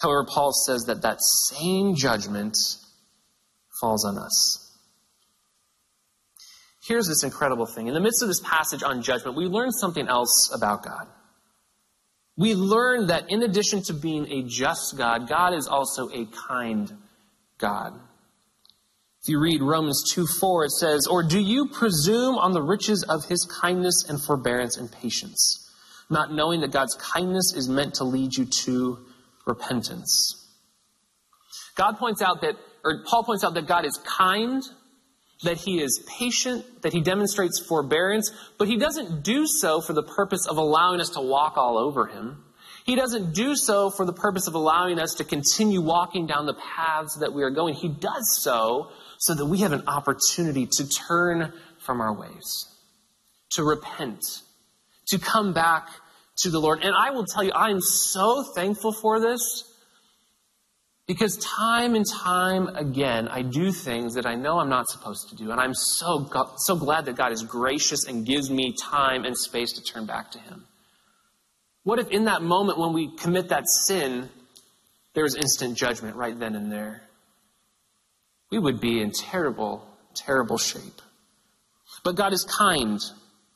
However, 0.00 0.26
Paul 0.28 0.52
says 0.52 0.84
that 0.84 1.02
that 1.02 1.18
same 1.20 1.94
judgment 1.94 2.56
falls 3.80 4.04
on 4.04 4.18
us. 4.18 4.66
Here's 6.82 7.06
this 7.06 7.22
incredible 7.22 7.66
thing. 7.66 7.86
In 7.86 7.94
the 7.94 8.00
midst 8.00 8.22
of 8.22 8.28
this 8.28 8.40
passage 8.40 8.82
on 8.82 9.02
judgment, 9.02 9.36
we 9.36 9.44
learn 9.44 9.70
something 9.70 10.08
else 10.08 10.50
about 10.52 10.82
God. 10.82 11.06
We 12.36 12.54
learn 12.54 13.08
that 13.08 13.26
in 13.28 13.42
addition 13.42 13.82
to 13.84 13.92
being 13.92 14.26
a 14.32 14.42
just 14.42 14.96
God, 14.96 15.28
God 15.28 15.54
is 15.54 15.68
also 15.68 16.08
a 16.08 16.26
kind 16.48 16.90
God. 17.58 17.92
If 19.22 19.28
you 19.28 19.38
read 19.38 19.60
Romans 19.60 20.02
2 20.14 20.26
4, 20.26 20.64
it 20.64 20.70
says, 20.70 21.06
Or 21.06 21.22
do 21.22 21.38
you 21.38 21.68
presume 21.68 22.36
on 22.36 22.52
the 22.52 22.62
riches 22.62 23.04
of 23.06 23.26
his 23.26 23.44
kindness 23.60 24.06
and 24.08 24.22
forbearance 24.22 24.78
and 24.78 24.90
patience, 24.90 25.70
not 26.08 26.32
knowing 26.32 26.62
that 26.62 26.72
God's 26.72 26.94
kindness 26.94 27.52
is 27.54 27.68
meant 27.68 27.94
to 27.96 28.04
lead 28.04 28.34
you 28.34 28.46
to 28.64 28.98
repentance? 29.46 30.48
God 31.74 31.98
points 31.98 32.22
out 32.22 32.40
that, 32.40 32.56
or 32.82 33.04
Paul 33.04 33.24
points 33.24 33.44
out 33.44 33.52
that 33.54 33.66
God 33.66 33.84
is 33.84 33.98
kind, 33.98 34.62
that 35.42 35.58
he 35.58 35.82
is 35.82 36.02
patient, 36.18 36.82
that 36.82 36.94
he 36.94 37.02
demonstrates 37.02 37.60
forbearance, 37.60 38.30
but 38.58 38.68
he 38.68 38.78
doesn't 38.78 39.22
do 39.22 39.46
so 39.46 39.82
for 39.82 39.92
the 39.92 40.02
purpose 40.02 40.46
of 40.46 40.56
allowing 40.56 40.98
us 40.98 41.10
to 41.10 41.20
walk 41.20 41.58
all 41.58 41.76
over 41.76 42.06
him. 42.06 42.42
He 42.84 42.96
doesn't 42.96 43.34
do 43.34 43.54
so 43.54 43.90
for 43.90 44.06
the 44.06 44.12
purpose 44.14 44.46
of 44.46 44.54
allowing 44.54 44.98
us 44.98 45.14
to 45.16 45.24
continue 45.24 45.82
walking 45.82 46.26
down 46.26 46.46
the 46.46 46.54
paths 46.54 47.18
that 47.20 47.34
we 47.34 47.42
are 47.42 47.50
going. 47.50 47.74
He 47.74 47.88
does 47.88 48.40
so 48.42 48.90
so 49.20 49.34
that 49.34 49.46
we 49.46 49.58
have 49.58 49.72
an 49.72 49.86
opportunity 49.86 50.66
to 50.66 50.88
turn 50.88 51.52
from 51.78 52.00
our 52.00 52.12
ways, 52.12 52.66
to 53.50 53.62
repent, 53.62 54.24
to 55.08 55.18
come 55.18 55.52
back 55.52 55.88
to 56.38 56.50
the 56.50 56.58
Lord. 56.58 56.82
And 56.82 56.94
I 56.96 57.10
will 57.10 57.26
tell 57.26 57.44
you, 57.44 57.52
I 57.52 57.68
am 57.70 57.82
so 57.82 58.42
thankful 58.54 58.92
for 58.92 59.20
this 59.20 59.64
because 61.06 61.36
time 61.38 61.94
and 61.96 62.06
time 62.08 62.68
again, 62.68 63.28
I 63.28 63.42
do 63.42 63.72
things 63.72 64.14
that 64.14 64.24
I 64.24 64.36
know 64.36 64.58
I'm 64.58 64.70
not 64.70 64.88
supposed 64.88 65.28
to 65.30 65.36
do. 65.36 65.50
And 65.50 65.60
I'm 65.60 65.74
so, 65.74 66.30
so 66.56 66.76
glad 66.76 67.04
that 67.04 67.16
God 67.16 67.32
is 67.32 67.42
gracious 67.42 68.06
and 68.06 68.24
gives 68.24 68.50
me 68.50 68.74
time 68.80 69.26
and 69.26 69.36
space 69.36 69.72
to 69.74 69.82
turn 69.82 70.06
back 70.06 70.30
to 70.30 70.38
Him. 70.38 70.64
What 71.82 71.98
if 71.98 72.08
in 72.08 72.24
that 72.24 72.40
moment 72.42 72.78
when 72.78 72.94
we 72.94 73.14
commit 73.16 73.50
that 73.50 73.68
sin, 73.68 74.30
there's 75.14 75.34
instant 75.34 75.76
judgment 75.76 76.16
right 76.16 76.38
then 76.38 76.54
and 76.54 76.72
there? 76.72 77.02
We 78.50 78.58
would 78.58 78.80
be 78.80 79.00
in 79.00 79.12
terrible, 79.12 79.86
terrible 80.14 80.58
shape. 80.58 81.00
But 82.02 82.16
God 82.16 82.32
is 82.32 82.44
kind, 82.44 82.98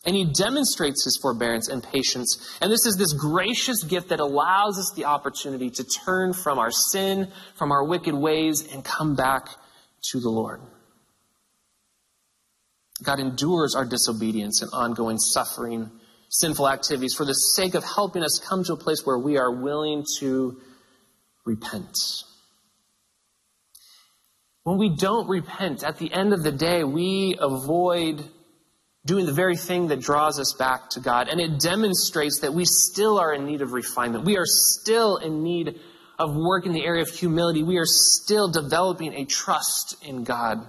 and 0.07 0.15
He 0.15 0.25
demonstrates 0.25 1.05
His 1.05 1.19
forbearance 1.21 1.69
and 1.69 1.83
patience. 1.83 2.59
And 2.61 2.71
this 2.71 2.87
is 2.87 2.97
this 2.97 3.13
gracious 3.13 3.83
gift 3.83 4.11
that 4.11 4.21
allows 4.21 4.79
us 4.79 4.93
the 4.95 5.07
opportunity 5.07 5.71
to 5.71 5.85
turn 5.85 6.33
from 6.33 6.59
our 6.59 6.71
sin, 6.71 7.29
from 7.57 7.73
our 7.73 7.85
wicked 7.85 8.15
ways, 8.15 8.69
and 8.73 8.85
come 8.85 9.17
back 9.17 9.49
to 10.11 10.21
the 10.21 10.31
Lord. 10.31 10.61
God 13.03 13.19
endures 13.19 13.75
our 13.75 13.85
disobedience 13.85 14.63
and 14.63 14.71
ongoing 14.73 15.19
suffering 15.19 15.91
sinful 16.29 16.69
activities 16.69 17.15
for 17.15 17.25
the 17.25 17.33
sake 17.33 17.75
of 17.75 17.85
helping 17.85 18.23
us 18.23 18.41
come 18.49 18.65
to 18.65 18.73
a 18.73 18.77
place 18.77 19.03
where 19.05 19.19
we 19.19 19.39
are 19.39 19.53
willing 19.53 20.05
to 20.19 20.61
repent. 21.45 21.97
When 24.65 24.79
we 24.79 24.97
don't 24.97 25.29
repent, 25.29 25.85
at 25.85 25.99
the 25.99 26.13
end 26.13 26.33
of 26.33 26.43
the 26.43 26.53
day, 26.53 26.85
we 26.85 27.37
avoid 27.39 28.25
doing 29.07 29.27
the 29.27 29.33
very 29.33 29.57
thing 29.57 29.89
that 29.89 30.01
draws 30.01 30.41
us 30.41 30.55
back 30.59 30.91
to 30.91 31.01
God. 31.01 31.29
And 31.29 31.41
it 31.41 31.61
demonstrates 31.61 32.41
that 32.41 32.55
we 32.55 32.65
still 32.65 33.19
are 33.19 33.33
in 33.33 33.45
need 33.45 33.61
of 33.61 33.73
refinement. 33.73 34.25
We 34.25 34.39
are 34.39 34.47
still 34.47 35.19
in 35.19 35.43
need 35.43 35.79
of 36.19 36.35
work 36.35 36.65
in 36.65 36.73
the 36.73 36.85
area 36.85 37.03
of 37.03 37.11
humility. 37.11 37.63
We 37.63 37.77
are 37.77 37.87
still 37.87 38.51
developing 38.51 39.15
a 39.15 39.27
trust 39.27 39.97
in 40.03 40.25
God. 40.25 40.67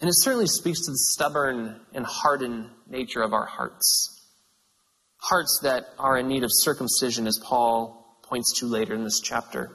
And 0.00 0.08
it 0.08 0.14
certainly 0.16 0.46
speaks 0.46 0.80
to 0.86 0.92
the 0.92 0.98
stubborn 0.98 1.80
and 1.92 2.06
hardened 2.06 2.70
nature 2.88 3.22
of 3.22 3.32
our 3.32 3.46
hearts 3.46 4.16
hearts 5.28 5.60
that 5.62 5.86
are 5.98 6.18
in 6.18 6.28
need 6.28 6.44
of 6.44 6.50
circumcision, 6.52 7.26
as 7.26 7.40
Paul 7.42 8.20
points 8.22 8.60
to 8.60 8.66
later 8.66 8.94
in 8.94 9.04
this 9.04 9.20
chapter. 9.22 9.70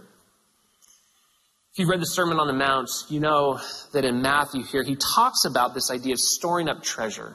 If 1.73 1.79
you've 1.79 1.87
read 1.87 2.01
the 2.01 2.05
Sermon 2.05 2.37
on 2.37 2.47
the 2.47 2.53
Mount, 2.53 2.89
you 3.07 3.21
know 3.21 3.57
that 3.93 4.03
in 4.03 4.21
Matthew 4.21 4.61
here, 4.63 4.83
he 4.83 4.97
talks 4.97 5.45
about 5.45 5.73
this 5.73 5.89
idea 5.89 6.11
of 6.11 6.19
storing 6.19 6.67
up 6.67 6.83
treasure 6.83 7.33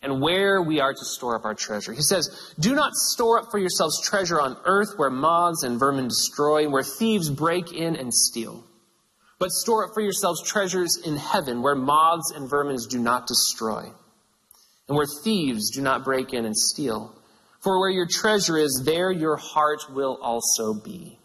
and 0.00 0.22
where 0.22 0.62
we 0.62 0.78
are 0.78 0.92
to 0.92 1.04
store 1.04 1.34
up 1.34 1.44
our 1.44 1.56
treasure. 1.56 1.92
He 1.92 2.02
says, 2.02 2.54
Do 2.60 2.76
not 2.76 2.94
store 2.94 3.40
up 3.40 3.50
for 3.50 3.58
yourselves 3.58 4.00
treasure 4.00 4.40
on 4.40 4.56
earth 4.64 4.90
where 4.96 5.10
moths 5.10 5.64
and 5.64 5.76
vermin 5.76 6.06
destroy, 6.06 6.68
where 6.68 6.84
thieves 6.84 7.30
break 7.30 7.72
in 7.72 7.96
and 7.96 8.14
steal. 8.14 8.64
But 9.40 9.50
store 9.50 9.88
up 9.88 9.90
for 9.92 10.02
yourselves 10.02 10.48
treasures 10.48 10.96
in 11.04 11.16
heaven 11.16 11.60
where 11.60 11.74
moths 11.74 12.30
and 12.30 12.48
vermin 12.48 12.78
do 12.88 13.00
not 13.00 13.26
destroy, 13.26 13.90
and 14.86 14.96
where 14.96 15.06
thieves 15.24 15.70
do 15.70 15.82
not 15.82 16.04
break 16.04 16.32
in 16.32 16.44
and 16.44 16.56
steal. 16.56 17.12
For 17.58 17.80
where 17.80 17.90
your 17.90 18.06
treasure 18.08 18.56
is, 18.56 18.84
there 18.86 19.10
your 19.10 19.36
heart 19.36 19.80
will 19.92 20.16
also 20.22 20.74
be. 20.74 21.18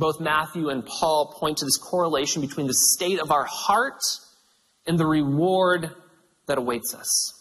Both 0.00 0.18
Matthew 0.18 0.70
and 0.70 0.84
Paul 0.84 1.36
point 1.38 1.58
to 1.58 1.66
this 1.66 1.76
correlation 1.76 2.40
between 2.40 2.66
the 2.66 2.74
state 2.74 3.20
of 3.20 3.30
our 3.30 3.44
heart 3.44 4.00
and 4.86 4.98
the 4.98 5.06
reward 5.06 5.90
that 6.46 6.56
awaits 6.56 6.94
us. 6.94 7.34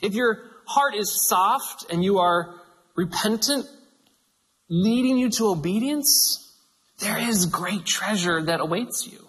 If 0.00 0.14
your 0.14 0.38
heart 0.66 0.94
is 0.94 1.26
soft 1.28 1.86
and 1.90 2.04
you 2.04 2.20
are 2.20 2.54
repentant, 2.94 3.66
leading 4.70 5.18
you 5.18 5.30
to 5.30 5.48
obedience, 5.48 6.56
there 7.00 7.18
is 7.18 7.46
great 7.46 7.84
treasure 7.84 8.40
that 8.42 8.60
awaits 8.60 9.08
you. 9.10 9.26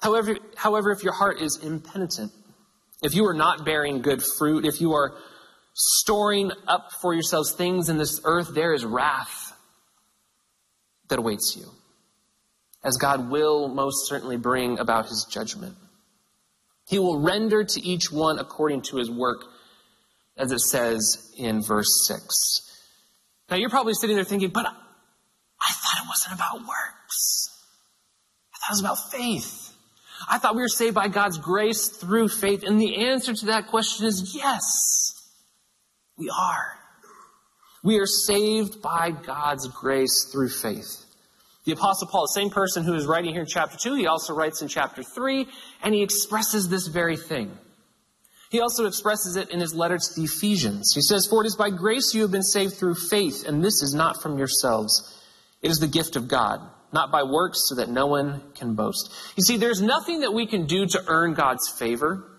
However, 0.00 0.36
however, 0.56 0.90
if 0.90 1.04
your 1.04 1.12
heart 1.12 1.40
is 1.40 1.56
impenitent, 1.62 2.32
if 3.00 3.14
you 3.14 3.26
are 3.26 3.34
not 3.34 3.64
bearing 3.64 4.02
good 4.02 4.22
fruit, 4.38 4.64
if 4.64 4.80
you 4.80 4.94
are 4.94 5.14
storing 5.72 6.50
up 6.66 6.90
for 7.00 7.14
yourselves 7.14 7.54
things 7.54 7.88
in 7.88 7.96
this 7.96 8.20
earth, 8.24 8.54
there 8.54 8.74
is 8.74 8.84
wrath 8.84 9.45
that 11.08 11.18
awaits 11.18 11.56
you, 11.56 11.66
as 12.84 12.96
God 12.96 13.30
will 13.30 13.68
most 13.68 14.08
certainly 14.08 14.36
bring 14.36 14.78
about 14.78 15.06
his 15.06 15.26
judgment. 15.30 15.76
He 16.88 16.98
will 16.98 17.20
render 17.20 17.64
to 17.64 17.80
each 17.80 18.12
one 18.12 18.38
according 18.38 18.82
to 18.82 18.96
his 18.96 19.10
work, 19.10 19.44
as 20.36 20.52
it 20.52 20.60
says 20.60 21.32
in 21.36 21.62
verse 21.62 22.06
6. 22.06 22.88
Now 23.50 23.56
you're 23.56 23.70
probably 23.70 23.94
sitting 23.94 24.16
there 24.16 24.24
thinking, 24.24 24.50
but 24.50 24.66
I 24.66 25.72
thought 25.72 26.04
it 26.04 26.08
wasn't 26.08 26.34
about 26.34 26.60
works. 26.60 27.48
I 28.54 28.58
thought 28.58 28.70
it 28.70 28.72
was 28.72 28.80
about 28.80 29.10
faith. 29.10 29.72
I 30.28 30.38
thought 30.38 30.54
we 30.54 30.62
were 30.62 30.68
saved 30.68 30.94
by 30.94 31.08
God's 31.08 31.38
grace 31.38 31.88
through 31.88 32.28
faith. 32.28 32.62
And 32.64 32.80
the 32.80 33.06
answer 33.06 33.34
to 33.34 33.46
that 33.46 33.68
question 33.68 34.06
is 34.06 34.32
yes. 34.34 34.62
We 36.16 36.30
are. 36.30 36.78
We 37.86 38.00
are 38.00 38.06
saved 38.06 38.82
by 38.82 39.12
God's 39.12 39.68
grace 39.68 40.28
through 40.32 40.48
faith. 40.48 41.04
The 41.66 41.70
Apostle 41.70 42.08
Paul, 42.08 42.22
the 42.22 42.40
same 42.40 42.50
person 42.50 42.82
who 42.82 42.94
is 42.94 43.06
writing 43.06 43.30
here 43.30 43.42
in 43.42 43.46
chapter 43.46 43.76
2, 43.80 43.94
he 43.94 44.08
also 44.08 44.34
writes 44.34 44.60
in 44.60 44.66
chapter 44.66 45.04
3, 45.04 45.46
and 45.84 45.94
he 45.94 46.02
expresses 46.02 46.68
this 46.68 46.88
very 46.88 47.16
thing. 47.16 47.56
He 48.50 48.60
also 48.60 48.86
expresses 48.86 49.36
it 49.36 49.50
in 49.50 49.60
his 49.60 49.72
letter 49.72 49.98
to 49.98 50.14
the 50.16 50.24
Ephesians. 50.24 50.94
He 50.96 51.00
says, 51.00 51.28
For 51.30 51.44
it 51.44 51.46
is 51.46 51.54
by 51.54 51.70
grace 51.70 52.12
you 52.12 52.22
have 52.22 52.32
been 52.32 52.42
saved 52.42 52.74
through 52.74 52.96
faith, 52.96 53.46
and 53.46 53.62
this 53.62 53.80
is 53.82 53.94
not 53.94 54.20
from 54.20 54.36
yourselves. 54.36 55.22
It 55.62 55.70
is 55.70 55.78
the 55.78 55.86
gift 55.86 56.16
of 56.16 56.26
God, 56.26 56.60
not 56.92 57.12
by 57.12 57.22
works, 57.22 57.68
so 57.68 57.76
that 57.76 57.88
no 57.88 58.06
one 58.06 58.42
can 58.56 58.74
boast. 58.74 59.14
You 59.36 59.44
see, 59.44 59.58
there's 59.58 59.80
nothing 59.80 60.22
that 60.22 60.32
we 60.32 60.48
can 60.48 60.66
do 60.66 60.86
to 60.86 61.04
earn 61.06 61.34
God's 61.34 61.68
favor. 61.78 62.35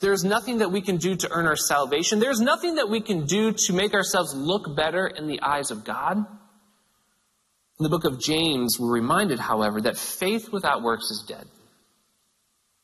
There's 0.00 0.24
nothing 0.24 0.58
that 0.58 0.70
we 0.70 0.80
can 0.80 0.96
do 0.96 1.16
to 1.16 1.30
earn 1.30 1.46
our 1.46 1.56
salvation. 1.56 2.18
There's 2.18 2.40
nothing 2.40 2.76
that 2.76 2.88
we 2.88 3.00
can 3.00 3.26
do 3.26 3.52
to 3.52 3.72
make 3.72 3.94
ourselves 3.94 4.34
look 4.34 4.74
better 4.76 5.06
in 5.06 5.26
the 5.26 5.40
eyes 5.42 5.70
of 5.70 5.84
God. 5.84 6.16
In 6.18 7.84
the 7.84 7.88
book 7.88 8.04
of 8.04 8.20
James, 8.20 8.76
we're 8.78 8.92
reminded, 8.92 9.38
however, 9.38 9.80
that 9.82 9.96
faith 9.96 10.52
without 10.52 10.82
works 10.82 11.10
is 11.10 11.24
dead. 11.28 11.46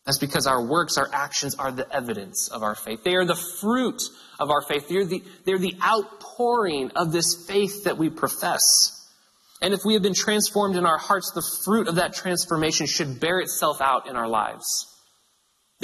That's 0.06 0.18
because 0.18 0.46
our 0.46 0.62
works, 0.64 0.98
our 0.98 1.08
actions 1.12 1.54
are 1.54 1.72
the 1.72 1.90
evidence 1.92 2.48
of 2.48 2.62
our 2.62 2.74
faith. 2.74 3.02
They 3.02 3.14
are 3.14 3.24
the 3.24 3.34
fruit 3.60 4.02
of 4.38 4.50
our 4.50 4.62
faith. 4.62 4.88
They're 4.88 5.06
the, 5.06 5.22
they're 5.44 5.58
the 5.58 5.76
outpouring 5.82 6.90
of 6.94 7.10
this 7.10 7.46
faith 7.48 7.84
that 7.84 7.96
we 7.96 8.10
profess. 8.10 8.62
And 9.62 9.72
if 9.72 9.80
we 9.84 9.94
have 9.94 10.02
been 10.02 10.14
transformed 10.14 10.76
in 10.76 10.84
our 10.84 10.98
hearts, 10.98 11.32
the 11.34 11.46
fruit 11.64 11.88
of 11.88 11.94
that 11.94 12.14
transformation 12.14 12.86
should 12.86 13.18
bear 13.18 13.40
itself 13.40 13.80
out 13.80 14.08
in 14.08 14.14
our 14.14 14.28
lives. 14.28 14.93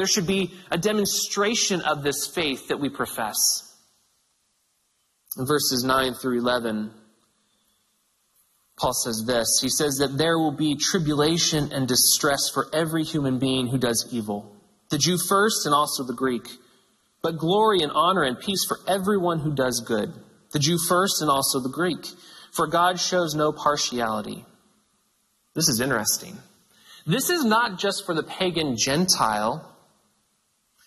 There 0.00 0.06
should 0.06 0.26
be 0.26 0.54
a 0.70 0.78
demonstration 0.78 1.82
of 1.82 2.02
this 2.02 2.26
faith 2.26 2.68
that 2.68 2.80
we 2.80 2.88
profess. 2.88 3.36
In 5.36 5.44
verses 5.44 5.84
9 5.84 6.14
through 6.14 6.38
11, 6.38 6.90
Paul 8.78 8.94
says 8.94 9.24
this 9.26 9.58
He 9.60 9.68
says 9.68 9.96
that 9.96 10.16
there 10.16 10.38
will 10.38 10.56
be 10.56 10.74
tribulation 10.74 11.70
and 11.70 11.86
distress 11.86 12.48
for 12.48 12.66
every 12.72 13.04
human 13.04 13.38
being 13.38 13.66
who 13.66 13.76
does 13.76 14.08
evil, 14.10 14.56
the 14.88 14.96
Jew 14.96 15.18
first 15.18 15.66
and 15.66 15.74
also 15.74 16.02
the 16.02 16.14
Greek, 16.14 16.48
but 17.20 17.36
glory 17.36 17.82
and 17.82 17.92
honor 17.94 18.22
and 18.22 18.40
peace 18.40 18.64
for 18.66 18.78
everyone 18.88 19.40
who 19.40 19.54
does 19.54 19.84
good, 19.86 20.14
the 20.52 20.60
Jew 20.60 20.78
first 20.78 21.20
and 21.20 21.30
also 21.30 21.60
the 21.60 21.68
Greek, 21.68 22.06
for 22.54 22.66
God 22.66 22.98
shows 22.98 23.34
no 23.34 23.52
partiality. 23.52 24.46
This 25.54 25.68
is 25.68 25.78
interesting. 25.78 26.38
This 27.04 27.28
is 27.28 27.44
not 27.44 27.78
just 27.78 28.06
for 28.06 28.14
the 28.14 28.22
pagan 28.22 28.78
Gentile, 28.78 29.66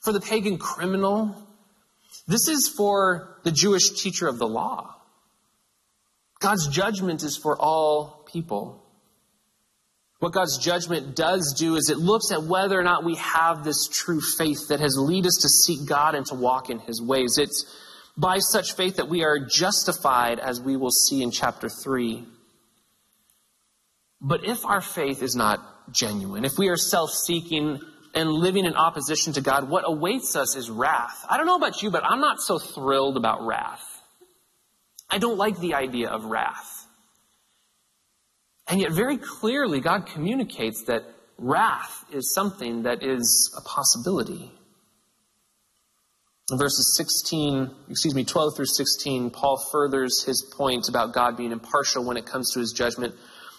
for 0.04 0.12
the 0.12 0.22
pagan 0.22 0.58
criminal. 0.58 1.36
This 2.28 2.48
is 2.48 2.68
for 2.68 3.38
the 3.44 3.52
Jewish 3.52 3.90
teacher 4.02 4.28
of 4.28 4.38
the 4.38 4.48
law. 4.48 4.96
God's 6.40 6.68
judgment 6.68 7.24
is 7.24 7.38
for 7.38 7.58
all 7.58 8.26
people. 8.32 8.84
What 10.20 10.34
God's 10.34 10.58
judgment 10.58 11.16
does 11.16 11.56
do 11.58 11.76
is 11.76 11.90
it 11.90 11.98
looks 11.98 12.32
at 12.32 12.44
whether 12.44 12.80
or 12.80 12.84
not 12.84 13.04
we 13.04 13.16
have 13.16 13.64
this 13.64 13.88
true 13.88 14.22
faith 14.22 14.70
that 14.70 14.80
has 14.80 14.98
led 14.98 15.26
us 15.26 15.40
to 15.42 15.50
seek 15.50 15.88
God 15.88 16.16
and 16.16 16.26
to 16.28 16.36
walk 16.36 16.70
in 16.70 16.80
His 16.80 17.02
ways. 17.02 17.38
It's 17.38 17.66
by 18.18 18.40
such 18.40 18.74
faith 18.74 18.98
that 18.98 19.10
we 19.10 19.24
are 19.24 19.40
justified, 19.40 20.40
as 20.40 20.62
we 20.62 20.78
will 20.78 20.92
see 20.92 21.24
in 21.24 21.32
chapter 21.32 21.68
3. 21.70 22.26
But 24.22 24.46
if 24.46 24.66
our 24.66 24.82
faith 24.82 25.22
is 25.22 25.36
not 25.36 25.60
genuine, 25.92 26.46
if 26.46 26.58
we 26.58 26.70
are 26.70 26.78
self 26.78 27.10
seeking 27.12 27.80
and 28.14 28.30
living 28.30 28.66
in 28.66 28.76
opposition 28.76 29.34
to 29.34 29.42
God, 29.42 29.70
what 29.70 29.84
awaits 29.88 30.36
us 30.36 30.56
is 30.56 30.70
wrath. 30.70 31.26
I 31.30 31.38
don't 31.38 31.48
know 31.48 31.56
about 31.56 31.82
you, 31.82 31.90
but 31.90 32.04
I'm 32.04 32.22
not 32.22 32.40
so 32.40 32.60
thrilled 32.60 33.18
about 33.18 33.46
wrath. 33.46 33.84
I 35.10 35.18
don't 35.18 35.38
like 35.38 35.60
the 35.60 35.74
idea 35.74 36.10
of 36.10 36.26
wrath. 36.26 36.88
And 38.68 38.80
yet, 38.80 38.92
very 38.92 39.18
clearly, 39.18 39.80
God 39.80 40.06
communicates 40.06 40.86
that 40.86 41.04
wrath 41.38 42.06
is 42.12 42.34
something 42.34 42.84
that 42.84 43.04
is 43.04 43.54
a 43.58 43.62
possibility. 43.62 44.52
In 46.52 46.58
verses 46.58 46.96
16, 46.98 47.72
excuse 47.90 48.14
me, 48.14 48.26
12 48.26 48.56
through 48.56 48.66
16, 48.66 49.32
Paul 49.32 49.58
furthers 49.72 50.24
his 50.24 50.42
point 50.56 50.88
about 50.90 51.14
God 51.14 51.38
being 51.38 51.52
impartial 51.52 52.04
when 52.04 52.18
it 52.18 52.26
comes 52.26 52.52
to 52.54 52.60
his 52.60 52.74
judgment 52.74 53.16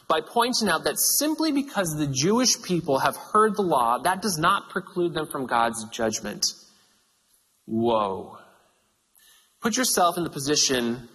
by 0.08 0.20
pointing 0.20 0.68
out 0.68 0.84
that 0.84 0.98
simply 0.98 1.52
because 1.52 1.94
the 1.96 2.06
Jewish 2.06 2.60
people 2.62 2.98
have 2.98 3.16
heard 3.16 3.56
the 3.56 3.62
law, 3.62 3.98
that 3.98 4.22
does 4.22 4.38
not 4.38 4.70
preclude 4.70 5.14
them 5.14 5.26
from 5.26 5.46
God's 5.46 5.84
judgment. 5.90 6.44
Whoa. 7.66 8.38
Put 9.60 9.76
yourself 9.76 10.18
in 10.18 10.24
the 10.24 10.30
position 10.30 11.08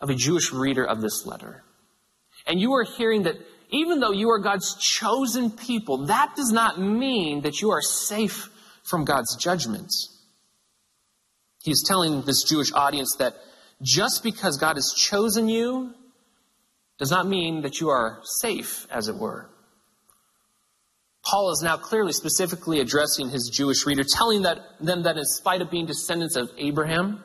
of 0.00 0.10
a 0.10 0.14
Jewish 0.14 0.52
reader 0.52 0.84
of 0.84 1.00
this 1.00 1.24
letter. 1.24 1.62
And 2.46 2.60
you 2.60 2.74
are 2.74 2.84
hearing 2.84 3.22
that 3.24 3.36
even 3.70 4.00
though 4.00 4.12
you 4.12 4.30
are 4.30 4.38
God's 4.38 4.76
chosen 4.76 5.50
people, 5.50 6.06
that 6.06 6.34
does 6.36 6.52
not 6.52 6.80
mean 6.80 7.42
that 7.42 7.60
you 7.60 7.70
are 7.70 7.82
safe 7.82 8.48
from 8.82 9.04
God's 9.04 9.36
judgment. 9.36 9.90
He's 11.62 11.82
telling 11.86 12.22
this 12.22 12.44
Jewish 12.44 12.72
audience 12.72 13.16
that 13.18 13.34
just 13.82 14.22
because 14.22 14.56
God 14.56 14.76
has 14.76 14.94
chosen 14.96 15.48
you 15.48 15.94
does 16.98 17.10
not 17.10 17.26
mean 17.26 17.62
that 17.62 17.80
you 17.80 17.90
are 17.90 18.20
safe, 18.40 18.86
as 18.90 19.08
it 19.08 19.16
were. 19.16 19.50
Paul 21.24 21.50
is 21.50 21.60
now 21.62 21.76
clearly 21.76 22.12
specifically 22.12 22.80
addressing 22.80 23.30
his 23.30 23.50
Jewish 23.52 23.84
reader, 23.84 24.04
telling 24.04 24.42
that, 24.42 24.60
them 24.80 25.02
that 25.02 25.16
in 25.16 25.24
spite 25.24 25.60
of 25.60 25.70
being 25.70 25.86
descendants 25.86 26.36
of 26.36 26.50
Abraham, 26.56 27.20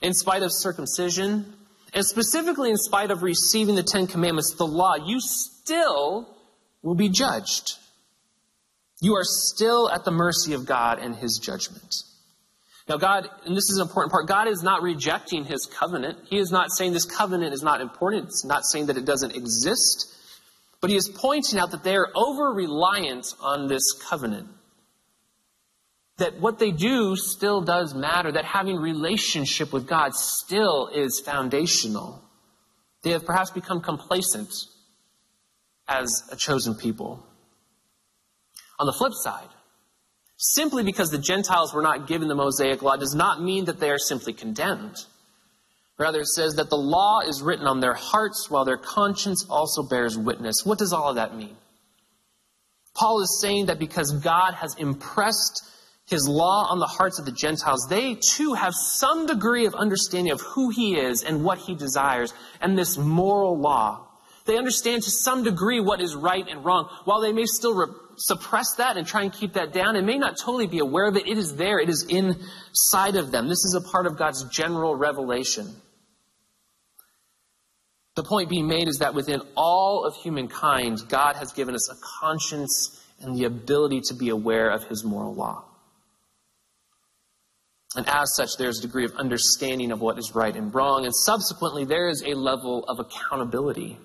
in 0.00 0.14
spite 0.14 0.42
of 0.42 0.50
circumcision, 0.52 1.54
and 1.92 2.04
specifically 2.04 2.70
in 2.70 2.78
spite 2.78 3.10
of 3.10 3.22
receiving 3.22 3.74
the 3.74 3.82
Ten 3.82 4.06
Commandments, 4.06 4.54
the 4.56 4.66
law, 4.66 4.94
you 4.96 5.20
still 5.20 6.34
will 6.82 6.94
be 6.94 7.10
judged. 7.10 7.76
You 9.02 9.14
are 9.14 9.24
still 9.24 9.90
at 9.90 10.04
the 10.04 10.10
mercy 10.10 10.54
of 10.54 10.64
God 10.64 10.98
and 10.98 11.14
His 11.14 11.38
judgment. 11.42 11.94
Now, 12.88 12.96
God, 12.96 13.28
and 13.46 13.56
this 13.56 13.70
is 13.70 13.78
an 13.78 13.86
important 13.86 14.12
part, 14.12 14.26
God 14.26 14.48
is 14.48 14.62
not 14.62 14.82
rejecting 14.82 15.44
His 15.44 15.66
covenant. 15.66 16.18
He 16.28 16.38
is 16.38 16.50
not 16.50 16.72
saying 16.72 16.92
this 16.92 17.04
covenant 17.04 17.54
is 17.54 17.62
not 17.62 17.80
important. 17.80 18.24
It's 18.24 18.44
not 18.44 18.64
saying 18.64 18.86
that 18.86 18.96
it 18.96 19.04
doesn't 19.04 19.36
exist. 19.36 20.12
But 20.80 20.90
He 20.90 20.96
is 20.96 21.08
pointing 21.08 21.58
out 21.58 21.70
that 21.70 21.84
they 21.84 21.96
are 21.96 22.08
over 22.14 22.52
reliant 22.52 23.26
on 23.40 23.68
this 23.68 23.92
covenant 24.08 24.48
that 26.22 26.38
what 26.38 26.58
they 26.58 26.70
do 26.70 27.16
still 27.16 27.62
does 27.62 27.94
matter, 27.94 28.30
that 28.30 28.44
having 28.44 28.76
relationship 28.76 29.72
with 29.72 29.88
God 29.88 30.14
still 30.14 30.88
is 30.88 31.20
foundational. 31.24 32.22
They 33.02 33.10
have 33.10 33.24
perhaps 33.24 33.50
become 33.50 33.80
complacent 33.80 34.52
as 35.88 36.22
a 36.30 36.36
chosen 36.36 36.74
people. 36.74 37.26
On 38.78 38.86
the 38.86 38.92
flip 38.92 39.12
side, 39.14 39.48
simply 40.42 40.82
because 40.82 41.10
the 41.10 41.18
Gentiles 41.18 41.72
were 41.72 41.82
not 41.82 42.08
given 42.08 42.26
the 42.26 42.34
Mosaic 42.34 42.82
law 42.82 42.96
does 42.96 43.14
not 43.14 43.40
mean 43.40 43.66
that 43.66 43.78
they 43.78 43.90
are 43.90 43.98
simply 43.98 44.32
condemned. 44.32 44.96
Rather, 45.98 46.22
it 46.22 46.26
says 46.26 46.54
that 46.56 46.68
the 46.68 46.76
law 46.76 47.20
is 47.20 47.42
written 47.42 47.66
on 47.66 47.78
their 47.78 47.94
hearts 47.94 48.50
while 48.50 48.64
their 48.64 48.76
conscience 48.76 49.46
also 49.48 49.84
bears 49.84 50.18
witness. 50.18 50.64
What 50.64 50.78
does 50.78 50.92
all 50.92 51.10
of 51.10 51.14
that 51.14 51.36
mean? 51.36 51.56
Paul 52.94 53.22
is 53.22 53.40
saying 53.40 53.66
that 53.66 53.78
because 53.78 54.10
God 54.12 54.54
has 54.54 54.74
impressed 54.74 55.62
his 56.06 56.26
law 56.26 56.66
on 56.68 56.80
the 56.80 56.86
hearts 56.86 57.20
of 57.20 57.24
the 57.24 57.32
Gentiles, 57.32 57.86
they 57.88 58.16
too 58.16 58.54
have 58.54 58.74
some 58.74 59.26
degree 59.26 59.66
of 59.66 59.76
understanding 59.76 60.32
of 60.32 60.40
who 60.40 60.70
he 60.70 60.96
is 60.96 61.22
and 61.22 61.44
what 61.44 61.58
he 61.58 61.76
desires 61.76 62.34
and 62.60 62.76
this 62.76 62.98
moral 62.98 63.56
law. 63.56 64.08
They 64.44 64.58
understand 64.58 65.04
to 65.04 65.10
some 65.10 65.44
degree 65.44 65.78
what 65.78 66.00
is 66.00 66.16
right 66.16 66.46
and 66.48 66.64
wrong. 66.64 66.88
While 67.04 67.20
they 67.20 67.32
may 67.32 67.44
still 67.46 67.74
re- 67.74 67.94
suppress 68.22 68.74
that 68.78 68.96
and 68.96 69.06
try 69.06 69.22
and 69.22 69.32
keep 69.32 69.54
that 69.54 69.72
down 69.72 69.96
and 69.96 70.06
may 70.06 70.18
not 70.18 70.36
totally 70.38 70.66
be 70.66 70.78
aware 70.78 71.06
of 71.06 71.16
it, 71.16 71.26
it 71.26 71.38
is 71.38 71.56
there. 71.56 71.80
It 71.80 71.88
is 71.88 72.06
inside 72.08 73.16
of 73.16 73.30
them. 73.32 73.48
This 73.48 73.64
is 73.64 73.74
a 73.74 73.90
part 73.90 74.06
of 74.06 74.16
God's 74.16 74.44
general 74.44 74.94
revelation. 74.94 75.66
The 78.14 78.22
point 78.22 78.50
being 78.50 78.68
made 78.68 78.88
is 78.88 78.98
that 78.98 79.14
within 79.14 79.40
all 79.56 80.04
of 80.04 80.14
humankind, 80.16 80.98
God 81.08 81.36
has 81.36 81.52
given 81.52 81.74
us 81.74 81.90
a 81.90 81.96
conscience 82.20 83.00
and 83.20 83.36
the 83.36 83.44
ability 83.44 84.02
to 84.08 84.14
be 84.14 84.28
aware 84.28 84.70
of 84.70 84.84
his 84.84 85.04
moral 85.04 85.34
law. 85.34 85.64
And 87.94 88.08
as 88.08 88.34
such, 88.36 88.50
there's 88.58 88.78
a 88.78 88.82
degree 88.82 89.04
of 89.04 89.14
understanding 89.16 89.92
of 89.92 90.00
what 90.00 90.18
is 90.18 90.34
right 90.34 90.54
and 90.54 90.74
wrong. 90.74 91.04
And 91.04 91.14
subsequently, 91.14 91.84
there 91.84 92.08
is 92.08 92.22
a 92.26 92.34
level 92.34 92.84
of 92.84 93.00
accountability. 93.00 93.98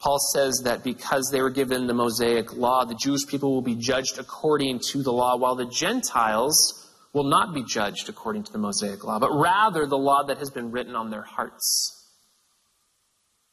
Paul 0.00 0.18
says 0.32 0.60
that 0.64 0.84
because 0.84 1.28
they 1.32 1.42
were 1.42 1.50
given 1.50 1.86
the 1.86 1.94
Mosaic 1.94 2.54
law, 2.56 2.84
the 2.84 2.94
Jewish 2.94 3.26
people 3.26 3.52
will 3.52 3.62
be 3.62 3.74
judged 3.74 4.18
according 4.18 4.80
to 4.90 5.02
the 5.02 5.12
law, 5.12 5.36
while 5.36 5.56
the 5.56 5.66
Gentiles 5.66 6.88
will 7.12 7.24
not 7.24 7.52
be 7.52 7.64
judged 7.64 8.08
according 8.08 8.44
to 8.44 8.52
the 8.52 8.58
Mosaic 8.58 9.02
law, 9.02 9.18
but 9.18 9.32
rather 9.32 9.86
the 9.86 9.98
law 9.98 10.22
that 10.24 10.38
has 10.38 10.50
been 10.50 10.70
written 10.70 10.94
on 10.94 11.10
their 11.10 11.22
hearts. 11.22 11.94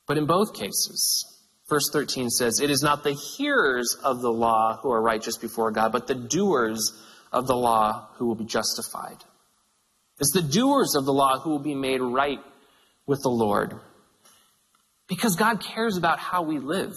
But 0.08 0.17
in 0.17 0.27
both 0.27 0.53
cases, 0.53 1.25
verse 1.67 1.89
13 1.91 2.29
says, 2.29 2.60
It 2.60 2.69
is 2.69 2.84
not 2.84 3.03
the 3.03 3.13
hearers 3.13 3.97
of 4.03 4.21
the 4.21 4.31
law 4.31 4.77
who 4.81 4.91
are 4.91 5.01
righteous 5.01 5.38
before 5.38 5.71
God, 5.71 5.91
but 5.91 6.05
the 6.05 6.15
doers 6.15 6.93
of 7.31 7.47
the 7.47 7.55
law 7.55 8.10
who 8.17 8.27
will 8.27 8.36
be 8.36 8.45
justified. 8.45 9.17
It's 10.19 10.31
the 10.31 10.43
doers 10.43 10.95
of 10.95 11.05
the 11.05 11.13
law 11.13 11.39
who 11.39 11.49
will 11.49 11.60
be 11.60 11.75
made 11.75 12.01
right 12.01 12.39
with 13.08 13.21
the 13.23 13.29
Lord. 13.29 13.73
Because 15.08 15.36
God 15.36 15.62
cares 15.62 15.98
about 15.98 16.20
how 16.20 16.41
we 16.41 16.60
live. 16.60 16.96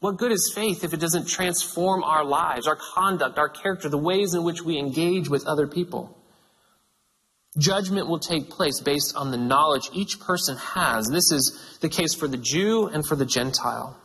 What 0.00 0.18
good 0.18 0.32
is 0.32 0.52
faith 0.54 0.84
if 0.84 0.92
it 0.92 1.00
doesn't 1.00 1.26
transform 1.26 2.04
our 2.04 2.24
lives, 2.24 2.66
our 2.66 2.78
conduct, 2.94 3.38
our 3.38 3.48
character, 3.48 3.88
the 3.88 3.98
ways 3.98 4.34
in 4.34 4.44
which 4.44 4.62
we 4.62 4.78
engage 4.78 5.28
with 5.28 5.46
other 5.46 5.66
people? 5.66 6.16
Judgment 7.58 8.06
will 8.06 8.18
take 8.18 8.50
place 8.50 8.80
based 8.80 9.16
on 9.16 9.30
the 9.30 9.38
knowledge 9.38 9.88
each 9.92 10.20
person 10.20 10.56
has. 10.58 11.08
This 11.08 11.32
is 11.32 11.78
the 11.80 11.88
case 11.88 12.14
for 12.14 12.28
the 12.28 12.36
Jew 12.36 12.86
and 12.86 13.06
for 13.06 13.16
the 13.16 13.24
Gentile. 13.24 13.96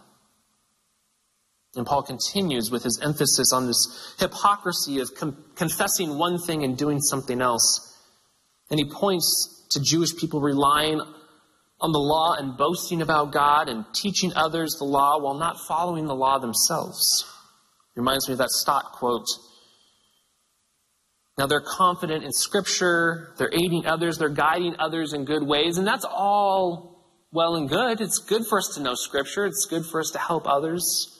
And 1.75 1.85
Paul 1.85 2.03
continues 2.03 2.69
with 2.71 2.83
his 2.83 2.99
emphasis 3.01 3.53
on 3.53 3.67
this 3.67 4.15
hypocrisy 4.19 4.99
of 4.99 5.13
com- 5.15 5.37
confessing 5.55 6.17
one 6.17 6.37
thing 6.37 6.63
and 6.63 6.77
doing 6.77 6.99
something 6.99 7.41
else. 7.41 7.97
And 8.69 8.79
he 8.79 8.89
points 8.89 9.67
to 9.71 9.81
Jewish 9.81 10.15
people 10.17 10.41
relying 10.41 11.01
on 11.81 11.91
the 11.91 11.99
law 11.99 12.35
and 12.37 12.55
boasting 12.55 13.01
about 13.01 13.31
God 13.31 13.67
and 13.67 13.85
teaching 13.93 14.31
others 14.35 14.75
the 14.77 14.85
law 14.85 15.19
while 15.19 15.33
not 15.33 15.57
following 15.67 16.05
the 16.05 16.15
law 16.15 16.37
themselves. 16.37 17.25
Reminds 17.95 18.27
me 18.27 18.33
of 18.33 18.37
that 18.37 18.51
Stott 18.51 18.93
quote. 18.93 19.25
Now 21.37 21.47
they're 21.47 21.59
confident 21.65 22.23
in 22.23 22.31
Scripture, 22.31 23.33
they're 23.37 23.53
aiding 23.53 23.87
others, 23.87 24.17
they're 24.17 24.29
guiding 24.29 24.75
others 24.77 25.13
in 25.13 25.25
good 25.25 25.43
ways, 25.43 25.77
and 25.79 25.87
that's 25.87 26.05
all 26.05 27.03
well 27.31 27.55
and 27.55 27.67
good. 27.67 27.99
It's 27.99 28.19
good 28.19 28.43
for 28.47 28.59
us 28.59 28.73
to 28.75 28.83
know 28.83 28.93
Scripture, 28.93 29.45
it's 29.45 29.65
good 29.65 29.85
for 29.85 29.99
us 29.99 30.11
to 30.11 30.19
help 30.19 30.47
others. 30.47 31.17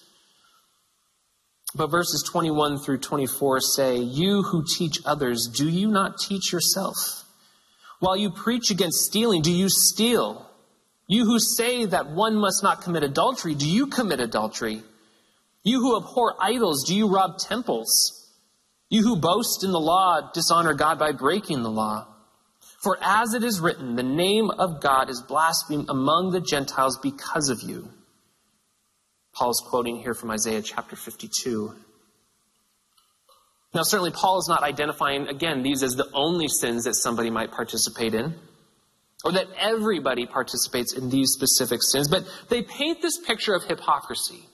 But 1.74 1.90
verses 1.90 2.24
21 2.30 2.80
through 2.80 3.00
24 3.00 3.62
say, 3.62 3.98
You 3.98 4.44
who 4.44 4.64
teach 4.78 5.00
others, 5.06 5.48
do 5.48 5.68
you 5.68 5.88
not 5.88 6.20
teach 6.20 6.52
yourself? 6.52 6.96
While 8.00 8.18
you 8.18 8.30
preach 8.30 8.72
against 8.72 9.06
stealing, 9.06 9.42
do 9.42 9.52
you 9.52 9.70
steal? 9.70 10.51
You 11.12 11.26
who 11.26 11.40
say 11.40 11.84
that 11.88 12.10
one 12.10 12.38
must 12.38 12.64
not 12.64 12.84
commit 12.84 13.04
adultery, 13.04 13.54
do 13.54 13.70
you 13.70 13.88
commit 13.88 14.22
adultery? 14.22 14.82
You 15.62 15.82
who 15.82 15.98
abhor 15.98 16.36
idols, 16.40 16.86
do 16.88 16.96
you 16.96 17.14
rob 17.14 17.38
temples? 17.38 17.90
You 18.90 19.02
who 19.02 19.18
boast 19.18 19.66
in 19.66 19.74
the 19.74 19.80
law, 19.80 20.32
dishonor 20.34 20.74
God 20.74 20.98
by 20.98 21.12
breaking 21.12 21.64
the 21.64 21.70
law. 21.70 22.08
For 22.82 22.98
as 23.02 23.34
it 23.34 23.44
is 23.44 23.60
written, 23.60 23.98
the 23.98 24.04
name 24.04 24.52
of 24.52 24.80
God 24.80 25.10
is 25.10 25.22
blasphemed 25.22 25.90
among 25.90 26.32
the 26.32 26.40
Gentiles 26.40 26.98
because 27.04 27.50
of 27.50 27.62
you. 27.62 27.90
Paul 29.34 29.50
is 29.50 29.62
quoting 29.68 29.98
here 29.98 30.14
from 30.14 30.32
Isaiah 30.32 30.62
chapter 30.62 30.96
52. 30.96 31.76
Now, 33.74 33.84
certainly, 33.84 34.12
Paul 34.12 34.40
is 34.40 34.48
not 34.48 34.64
identifying, 34.64 35.28
again, 35.28 35.62
these 35.62 35.84
as 35.84 35.96
the 35.96 36.10
only 36.14 36.48
sins 36.48 36.86
that 36.86 36.96
somebody 36.96 37.30
might 37.30 37.52
participate 37.52 38.14
in, 38.14 38.36
or 39.24 39.34
that 39.34 39.48
everybody 39.58 40.26
participates 40.26 40.94
in 40.94 41.10
these 41.10 41.32
specific 41.32 41.82
sins, 41.84 42.08
but 42.08 42.24
they 42.50 42.62
paint 42.62 43.02
this 43.02 43.20
picture 43.20 43.54
of 43.54 43.64
hypocrisy. 43.64 44.46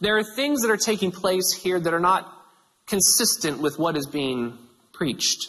There 0.00 0.16
are 0.18 0.24
things 0.24 0.62
that 0.62 0.70
are 0.70 0.76
taking 0.76 1.10
place 1.10 1.52
here 1.52 1.80
that 1.80 1.94
are 1.94 2.00
not 2.00 2.30
consistent 2.86 3.60
with 3.60 3.78
what 3.78 3.96
is 3.96 4.06
being 4.06 4.58
preached. 4.92 5.48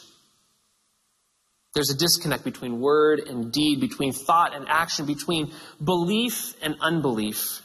There's 1.73 1.89
a 1.89 1.97
disconnect 1.97 2.43
between 2.43 2.81
word 2.81 3.19
and 3.19 3.51
deed, 3.51 3.79
between 3.79 4.11
thought 4.11 4.55
and 4.55 4.67
action, 4.67 5.05
between 5.05 5.51
belief 5.83 6.53
and 6.61 6.75
unbelief. 6.81 7.61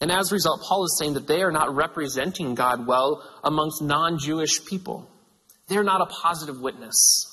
And 0.00 0.10
as 0.10 0.30
a 0.30 0.34
result, 0.34 0.62
Paul 0.62 0.84
is 0.84 0.96
saying 0.98 1.14
that 1.14 1.26
they 1.26 1.42
are 1.42 1.52
not 1.52 1.74
representing 1.74 2.54
God 2.54 2.86
well 2.86 3.22
amongst 3.44 3.82
non 3.82 4.18
Jewish 4.18 4.64
people. 4.64 5.10
They're 5.68 5.84
not 5.84 6.00
a 6.00 6.06
positive 6.06 6.60
witness. 6.60 7.32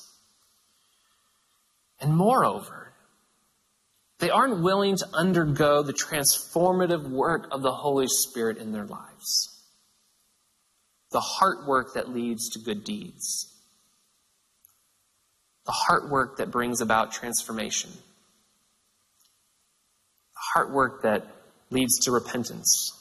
And 2.00 2.16
moreover, 2.16 2.83
they 4.20 4.30
aren't 4.30 4.62
willing 4.62 4.96
to 4.96 5.06
undergo 5.12 5.82
the 5.82 5.92
transformative 5.92 7.08
work 7.08 7.48
of 7.50 7.62
the 7.62 7.72
Holy 7.72 8.06
Spirit 8.06 8.58
in 8.58 8.72
their 8.72 8.86
lives. 8.86 9.50
The 11.10 11.20
heart 11.20 11.66
work 11.66 11.94
that 11.94 12.10
leads 12.10 12.50
to 12.50 12.58
good 12.58 12.84
deeds. 12.84 13.50
The 15.66 15.72
heart 15.72 16.10
work 16.10 16.38
that 16.38 16.50
brings 16.50 16.80
about 16.80 17.12
transformation. 17.12 17.90
The 20.34 20.40
heart 20.54 20.72
work 20.72 21.02
that 21.02 21.26
leads 21.70 22.00
to 22.04 22.12
repentance. 22.12 22.92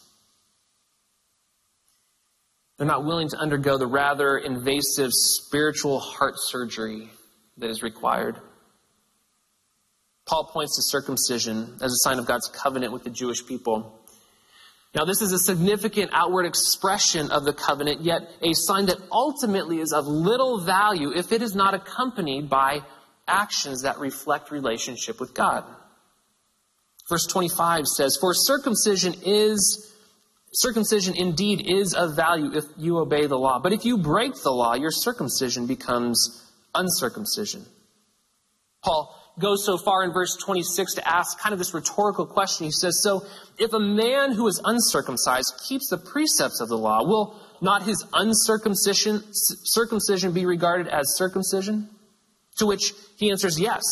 They're 2.77 2.87
not 2.87 3.05
willing 3.05 3.29
to 3.29 3.37
undergo 3.37 3.77
the 3.77 3.87
rather 3.87 4.37
invasive 4.37 5.11
spiritual 5.11 5.99
heart 5.99 6.35
surgery 6.37 7.09
that 7.57 7.69
is 7.69 7.83
required. 7.83 8.37
Paul 10.25 10.45
points 10.45 10.75
to 10.77 10.83
circumcision 10.83 11.77
as 11.81 11.91
a 11.91 11.97
sign 11.97 12.19
of 12.19 12.25
God's 12.25 12.47
covenant 12.47 12.93
with 12.93 13.03
the 13.03 13.09
Jewish 13.09 13.45
people. 13.45 13.99
Now, 14.95 15.05
this 15.05 15.21
is 15.21 15.31
a 15.31 15.39
significant 15.39 16.11
outward 16.13 16.45
expression 16.45 17.31
of 17.31 17.45
the 17.45 17.53
covenant, 17.53 18.01
yet 18.01 18.21
a 18.41 18.53
sign 18.53 18.85
that 18.85 18.99
ultimately 19.11 19.79
is 19.79 19.91
of 19.91 20.05
little 20.05 20.63
value 20.63 21.11
if 21.11 21.31
it 21.31 21.41
is 21.41 21.55
not 21.55 21.73
accompanied 21.73 22.47
by 22.47 22.81
actions 23.27 23.81
that 23.81 23.97
reflect 23.97 24.51
relationship 24.51 25.19
with 25.19 25.33
God. 25.33 25.65
Verse 27.09 27.25
25 27.25 27.87
says, 27.87 28.17
For 28.21 28.33
circumcision 28.33 29.15
is, 29.25 29.91
circumcision 30.53 31.15
indeed 31.17 31.65
is 31.65 31.95
of 31.95 32.15
value 32.15 32.51
if 32.55 32.65
you 32.77 32.99
obey 32.99 33.25
the 33.25 33.37
law. 33.37 33.59
But 33.59 33.73
if 33.73 33.85
you 33.85 33.97
break 33.97 34.33
the 34.43 34.51
law, 34.51 34.75
your 34.75 34.91
circumcision 34.91 35.65
becomes 35.65 36.43
uncircumcision. 36.75 37.65
Paul 38.83 39.22
goes 39.39 39.65
so 39.65 39.77
far 39.77 40.03
in 40.03 40.13
verse 40.13 40.35
26 40.37 40.95
to 40.95 41.07
ask 41.07 41.39
kind 41.39 41.53
of 41.53 41.59
this 41.59 41.73
rhetorical 41.73 42.25
question. 42.25 42.65
He 42.65 42.71
says, 42.71 43.01
So 43.01 43.25
if 43.57 43.73
a 43.73 43.79
man 43.79 44.33
who 44.33 44.47
is 44.47 44.61
uncircumcised 44.63 45.61
keeps 45.67 45.89
the 45.89 45.97
precepts 45.97 46.61
of 46.61 46.69
the 46.69 46.77
law, 46.77 47.03
will 47.03 47.39
not 47.61 47.83
his 47.83 48.05
uncircumcision 48.13 49.23
circumcision 49.31 50.33
be 50.33 50.45
regarded 50.45 50.87
as 50.87 51.15
circumcision? 51.15 51.89
To 52.57 52.67
which 52.67 52.93
he 53.17 53.31
answers, 53.31 53.59
Yes 53.59 53.83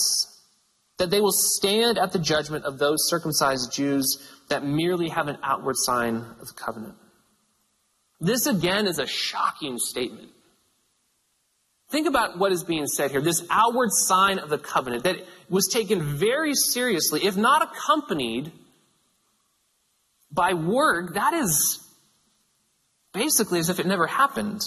that 1.02 1.10
they 1.10 1.20
will 1.20 1.32
stand 1.32 1.98
at 1.98 2.12
the 2.12 2.20
judgment 2.20 2.64
of 2.64 2.78
those 2.78 3.10
circumcised 3.10 3.74
Jews 3.74 4.20
that 4.50 4.64
merely 4.64 5.10
have 5.10 5.28
an 5.28 5.40
outward 5.42 5.76
sign 5.76 6.18
of 6.40 6.48
the 6.48 6.54
covenant. 6.54 6.94
This 8.20 8.46
again 8.46 8.86
is 8.86 9.00
a 9.00 9.08
shocking 9.08 9.80
statement. 9.80 10.30
Think 11.92 12.08
about 12.08 12.40
what 12.40 12.54
is 12.54 12.64
being 12.64 12.88
said 12.88 13.12
here. 13.12 13.20
This 13.20 13.46
outward 13.50 13.90
sign 13.92 14.40
of 14.40 14.50
the 14.50 14.58
covenant 14.58 15.04
that 15.04 15.18
was 15.50 15.68
taken 15.68 16.02
very 16.02 16.54
seriously, 16.56 17.26
if 17.26 17.36
not 17.36 17.62
accompanied 17.62 18.54
by 20.32 20.54
work, 20.54 21.16
that 21.16 21.34
is 21.34 21.86
basically 23.14 23.60
as 23.60 23.68
if 23.68 23.82
it 23.82 23.86
never 23.86 24.08
happened. 24.08 24.62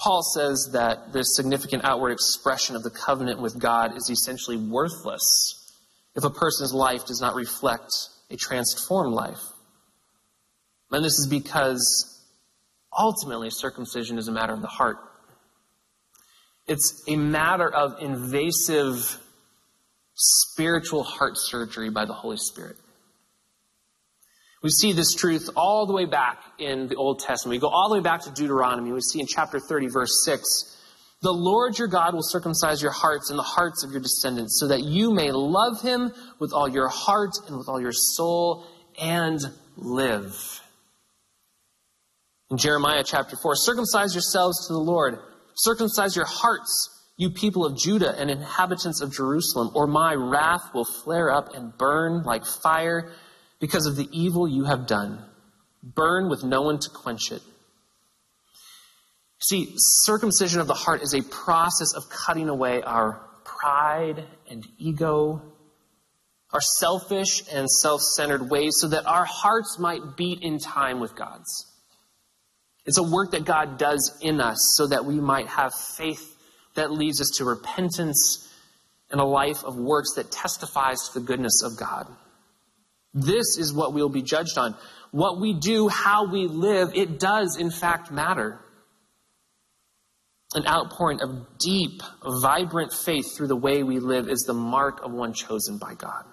Paul 0.00 0.24
says 0.24 0.70
that 0.72 1.12
this 1.12 1.36
significant 1.36 1.84
outward 1.84 2.10
expression 2.10 2.74
of 2.74 2.82
the 2.82 2.90
covenant 2.90 3.40
with 3.40 3.56
God 3.56 3.96
is 3.96 4.10
essentially 4.10 4.56
worthless 4.56 5.72
if 6.16 6.24
a 6.24 6.30
person's 6.30 6.74
life 6.74 7.06
does 7.06 7.20
not 7.20 7.36
reflect 7.36 7.92
a 8.30 8.36
transformed 8.36 9.14
life. 9.14 9.40
And 10.90 11.04
this 11.04 11.18
is 11.20 11.28
because 11.28 12.13
ultimately 12.98 13.50
circumcision 13.50 14.18
is 14.18 14.28
a 14.28 14.32
matter 14.32 14.52
of 14.52 14.62
the 14.62 14.68
heart. 14.68 14.98
It's 16.66 17.02
a 17.06 17.16
matter 17.16 17.72
of 17.72 18.00
invasive 18.00 19.20
spiritual 20.14 21.02
heart 21.02 21.34
surgery 21.36 21.90
by 21.90 22.04
the 22.04 22.14
Holy 22.14 22.36
Spirit. 22.36 22.76
We 24.62 24.70
see 24.70 24.94
this 24.94 25.12
truth 25.12 25.50
all 25.56 25.84
the 25.84 25.92
way 25.92 26.06
back 26.06 26.38
in 26.58 26.88
the 26.88 26.96
Old 26.96 27.20
Testament. 27.20 27.56
We 27.56 27.60
go 27.60 27.68
all 27.68 27.90
the 27.90 27.96
way 27.96 28.00
back 28.00 28.22
to 28.22 28.30
Deuteronomy. 28.30 28.92
We 28.92 29.02
see 29.02 29.20
in 29.20 29.26
chapter 29.26 29.60
30, 29.60 29.88
verse 29.88 30.24
6 30.24 30.80
The 31.20 31.32
Lord 31.32 31.78
your 31.78 31.88
God 31.88 32.14
will 32.14 32.22
circumcise 32.22 32.80
your 32.80 32.92
hearts 32.92 33.28
and 33.28 33.38
the 33.38 33.42
hearts 33.42 33.84
of 33.84 33.90
your 33.90 34.00
descendants, 34.00 34.58
so 34.58 34.68
that 34.68 34.82
you 34.82 35.12
may 35.12 35.32
love 35.32 35.82
him 35.82 36.12
with 36.38 36.54
all 36.54 36.66
your 36.66 36.88
heart 36.88 37.32
and 37.46 37.58
with 37.58 37.68
all 37.68 37.78
your 37.78 37.92
soul 37.92 38.64
and 38.98 39.38
live. 39.76 40.62
In 42.54 42.58
Jeremiah 42.58 43.02
chapter 43.04 43.34
4, 43.34 43.56
circumcise 43.56 44.14
yourselves 44.14 44.68
to 44.68 44.74
the 44.74 44.78
Lord, 44.78 45.18
circumcise 45.56 46.14
your 46.14 46.24
hearts, 46.24 46.88
you 47.16 47.30
people 47.30 47.66
of 47.66 47.76
Judah 47.76 48.16
and 48.16 48.30
inhabitants 48.30 49.00
of 49.00 49.12
Jerusalem, 49.12 49.72
or 49.74 49.88
my 49.88 50.14
wrath 50.14 50.72
will 50.72 50.84
flare 50.84 51.32
up 51.32 51.52
and 51.56 51.76
burn 51.76 52.22
like 52.22 52.46
fire 52.46 53.10
because 53.58 53.86
of 53.86 53.96
the 53.96 54.06
evil 54.12 54.46
you 54.46 54.66
have 54.66 54.86
done. 54.86 55.18
Burn 55.82 56.28
with 56.28 56.44
no 56.44 56.62
one 56.62 56.78
to 56.78 56.90
quench 56.90 57.32
it. 57.32 57.42
See, 59.40 59.72
circumcision 59.76 60.60
of 60.60 60.68
the 60.68 60.74
heart 60.74 61.02
is 61.02 61.12
a 61.12 61.22
process 61.22 61.92
of 61.96 62.08
cutting 62.08 62.48
away 62.48 62.82
our 62.82 63.20
pride 63.42 64.22
and 64.48 64.64
ego, 64.78 65.42
our 66.52 66.60
selfish 66.60 67.42
and 67.52 67.68
self 67.68 68.00
centered 68.00 68.48
ways, 68.48 68.76
so 68.78 68.86
that 68.86 69.06
our 69.06 69.24
hearts 69.24 69.76
might 69.80 70.16
beat 70.16 70.40
in 70.42 70.60
time 70.60 71.00
with 71.00 71.16
God's. 71.16 71.72
It's 72.86 72.98
a 72.98 73.02
work 73.02 73.30
that 73.32 73.44
God 73.44 73.78
does 73.78 74.18
in 74.20 74.40
us 74.40 74.58
so 74.76 74.86
that 74.88 75.04
we 75.04 75.20
might 75.20 75.46
have 75.46 75.72
faith 75.74 76.36
that 76.74 76.90
leads 76.90 77.20
us 77.20 77.30
to 77.38 77.44
repentance 77.44 78.52
and 79.10 79.20
a 79.20 79.24
life 79.24 79.64
of 79.64 79.76
works 79.76 80.14
that 80.16 80.30
testifies 80.30 80.98
to 81.08 81.20
the 81.20 81.26
goodness 81.26 81.62
of 81.62 81.78
God. 81.78 82.06
This 83.14 83.58
is 83.58 83.72
what 83.72 83.94
we'll 83.94 84.08
be 84.08 84.22
judged 84.22 84.58
on. 84.58 84.74
What 85.12 85.40
we 85.40 85.54
do, 85.54 85.88
how 85.88 86.30
we 86.30 86.46
live, 86.46 86.90
it 86.94 87.20
does 87.20 87.56
in 87.56 87.70
fact 87.70 88.10
matter. 88.10 88.60
An 90.54 90.66
outpouring 90.66 91.20
of 91.22 91.58
deep, 91.58 92.02
vibrant 92.42 92.92
faith 92.92 93.36
through 93.36 93.48
the 93.48 93.56
way 93.56 93.82
we 93.82 93.98
live 94.00 94.28
is 94.28 94.40
the 94.40 94.54
mark 94.54 95.02
of 95.02 95.12
one 95.12 95.32
chosen 95.32 95.78
by 95.78 95.94
God. 95.94 96.24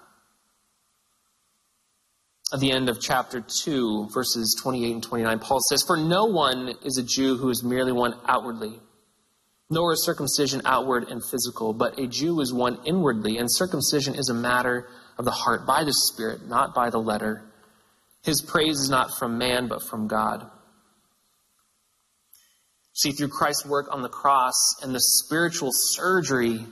At 2.52 2.60
the 2.60 2.70
end 2.70 2.90
of 2.90 3.00
chapter 3.00 3.40
2, 3.40 4.10
verses 4.12 4.54
28 4.62 4.92
and 4.92 5.02
29, 5.02 5.38
Paul 5.38 5.60
says, 5.60 5.82
For 5.82 5.96
no 5.96 6.26
one 6.26 6.74
is 6.84 6.98
a 6.98 7.02
Jew 7.02 7.38
who 7.38 7.48
is 7.48 7.62
merely 7.62 7.92
one 7.92 8.14
outwardly, 8.28 8.78
nor 9.70 9.94
is 9.94 10.04
circumcision 10.04 10.60
outward 10.66 11.08
and 11.08 11.22
physical, 11.24 11.72
but 11.72 11.98
a 11.98 12.06
Jew 12.06 12.40
is 12.40 12.52
one 12.52 12.78
inwardly, 12.84 13.38
and 13.38 13.50
circumcision 13.50 14.16
is 14.16 14.28
a 14.28 14.34
matter 14.34 14.86
of 15.16 15.24
the 15.24 15.30
heart 15.30 15.66
by 15.66 15.84
the 15.84 15.94
Spirit, 15.94 16.46
not 16.46 16.74
by 16.74 16.90
the 16.90 17.00
letter. 17.00 17.42
His 18.22 18.42
praise 18.42 18.78
is 18.78 18.90
not 18.90 19.16
from 19.18 19.38
man, 19.38 19.66
but 19.66 19.82
from 19.82 20.06
God. 20.06 20.46
See, 22.92 23.12
through 23.12 23.28
Christ's 23.28 23.64
work 23.64 23.86
on 23.90 24.02
the 24.02 24.10
cross 24.10 24.76
and 24.82 24.94
the 24.94 25.00
spiritual 25.00 25.70
surgery 25.72 26.66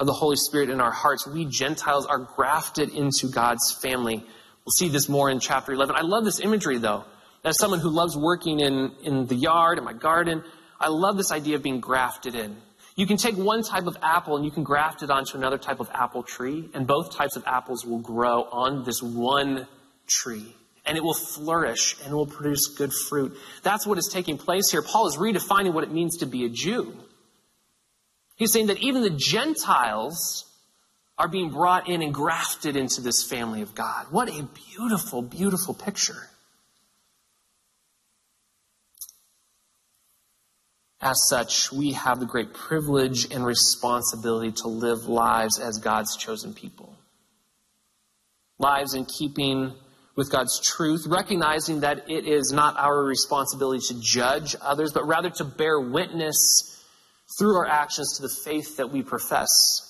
of 0.00 0.08
the 0.08 0.12
Holy 0.12 0.36
Spirit 0.36 0.70
in 0.70 0.80
our 0.80 0.90
hearts, 0.90 1.24
we 1.24 1.44
Gentiles 1.44 2.06
are 2.06 2.18
grafted 2.18 2.90
into 2.90 3.28
God's 3.28 3.78
family. 3.80 4.24
We'll 4.70 4.88
see 4.88 4.92
this 4.92 5.08
more 5.08 5.28
in 5.28 5.40
chapter 5.40 5.72
11. 5.72 5.96
I 5.96 6.02
love 6.02 6.24
this 6.24 6.38
imagery, 6.38 6.78
though. 6.78 7.04
As 7.42 7.56
someone 7.58 7.80
who 7.80 7.90
loves 7.90 8.16
working 8.16 8.60
in, 8.60 8.92
in 9.02 9.26
the 9.26 9.34
yard, 9.34 9.78
in 9.78 9.84
my 9.84 9.92
garden, 9.92 10.44
I 10.78 10.90
love 10.90 11.16
this 11.16 11.32
idea 11.32 11.56
of 11.56 11.62
being 11.64 11.80
grafted 11.80 12.36
in. 12.36 12.56
You 12.94 13.04
can 13.08 13.16
take 13.16 13.36
one 13.36 13.64
type 13.64 13.88
of 13.88 13.96
apple 14.00 14.36
and 14.36 14.44
you 14.44 14.52
can 14.52 14.62
graft 14.62 15.02
it 15.02 15.10
onto 15.10 15.36
another 15.36 15.58
type 15.58 15.80
of 15.80 15.90
apple 15.92 16.22
tree, 16.22 16.70
and 16.72 16.86
both 16.86 17.16
types 17.16 17.34
of 17.34 17.42
apples 17.48 17.84
will 17.84 17.98
grow 17.98 18.44
on 18.44 18.84
this 18.84 19.02
one 19.02 19.66
tree. 20.06 20.54
And 20.86 20.96
it 20.96 21.02
will 21.02 21.14
flourish 21.14 21.96
and 22.04 22.12
it 22.12 22.14
will 22.14 22.28
produce 22.28 22.68
good 22.68 22.92
fruit. 22.92 23.36
That's 23.64 23.84
what 23.84 23.98
is 23.98 24.08
taking 24.12 24.38
place 24.38 24.70
here. 24.70 24.82
Paul 24.82 25.08
is 25.08 25.16
redefining 25.16 25.72
what 25.74 25.82
it 25.82 25.90
means 25.90 26.18
to 26.18 26.26
be 26.26 26.44
a 26.44 26.48
Jew. 26.48 26.96
He's 28.36 28.52
saying 28.52 28.68
that 28.68 28.78
even 28.78 29.02
the 29.02 29.10
Gentiles 29.10 30.44
are 31.20 31.28
being 31.28 31.50
brought 31.50 31.86
in 31.86 32.00
and 32.00 32.14
grafted 32.14 32.76
into 32.76 33.02
this 33.02 33.22
family 33.22 33.60
of 33.60 33.74
God. 33.74 34.06
What 34.10 34.30
a 34.30 34.48
beautiful, 34.72 35.20
beautiful 35.20 35.74
picture. 35.74 36.30
As 40.98 41.20
such, 41.28 41.70
we 41.72 41.92
have 41.92 42.20
the 42.20 42.26
great 42.26 42.54
privilege 42.54 43.30
and 43.30 43.44
responsibility 43.44 44.52
to 44.62 44.68
live 44.68 45.08
lives 45.08 45.58
as 45.58 45.76
God's 45.76 46.16
chosen 46.16 46.54
people. 46.54 46.96
Lives 48.58 48.94
in 48.94 49.04
keeping 49.04 49.74
with 50.16 50.32
God's 50.32 50.58
truth, 50.58 51.04
recognizing 51.06 51.80
that 51.80 52.08
it 52.08 52.26
is 52.26 52.50
not 52.50 52.78
our 52.78 53.04
responsibility 53.04 53.82
to 53.88 54.00
judge 54.00 54.56
others, 54.62 54.94
but 54.94 55.06
rather 55.06 55.28
to 55.28 55.44
bear 55.44 55.78
witness 55.78 56.82
through 57.38 57.56
our 57.56 57.66
actions 57.66 58.16
to 58.16 58.22
the 58.22 58.34
faith 58.42 58.78
that 58.78 58.90
we 58.90 59.02
profess. 59.02 59.89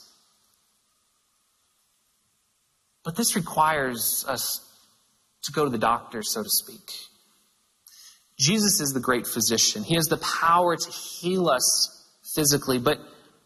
But 3.10 3.16
this 3.16 3.34
requires 3.34 4.24
us 4.28 4.60
to 5.42 5.50
go 5.50 5.64
to 5.64 5.70
the 5.70 5.78
doctor, 5.78 6.22
so 6.22 6.44
to 6.44 6.48
speak. 6.48 6.92
Jesus 8.38 8.80
is 8.80 8.92
the 8.92 9.00
great 9.00 9.26
physician. 9.26 9.82
He 9.82 9.96
has 9.96 10.06
the 10.06 10.18
power 10.18 10.76
to 10.76 10.90
heal 10.92 11.48
us 11.48 12.06
physically, 12.36 12.78
but 12.78 13.00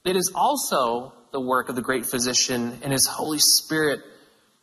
it 0.05 0.17
is 0.17 0.31
also 0.35 1.15
the 1.33 1.41
work 1.41 1.71
of 1.71 1.77
the 1.77 1.81
great 1.81 2.05
physician 2.05 2.79
and 2.83 2.93
his 2.93 3.07
Holy 3.07 3.39
Spirit 3.39 4.01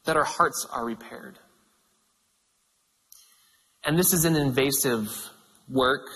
that 0.06 0.18
our 0.18 0.24
hearts 0.24 0.68
are 0.72 0.86
repaired. 0.86 1.40
And 3.84 3.98
this 3.98 4.14
is 4.14 4.24
an 4.24 4.36
invasive 4.36 5.10
work 5.68 6.10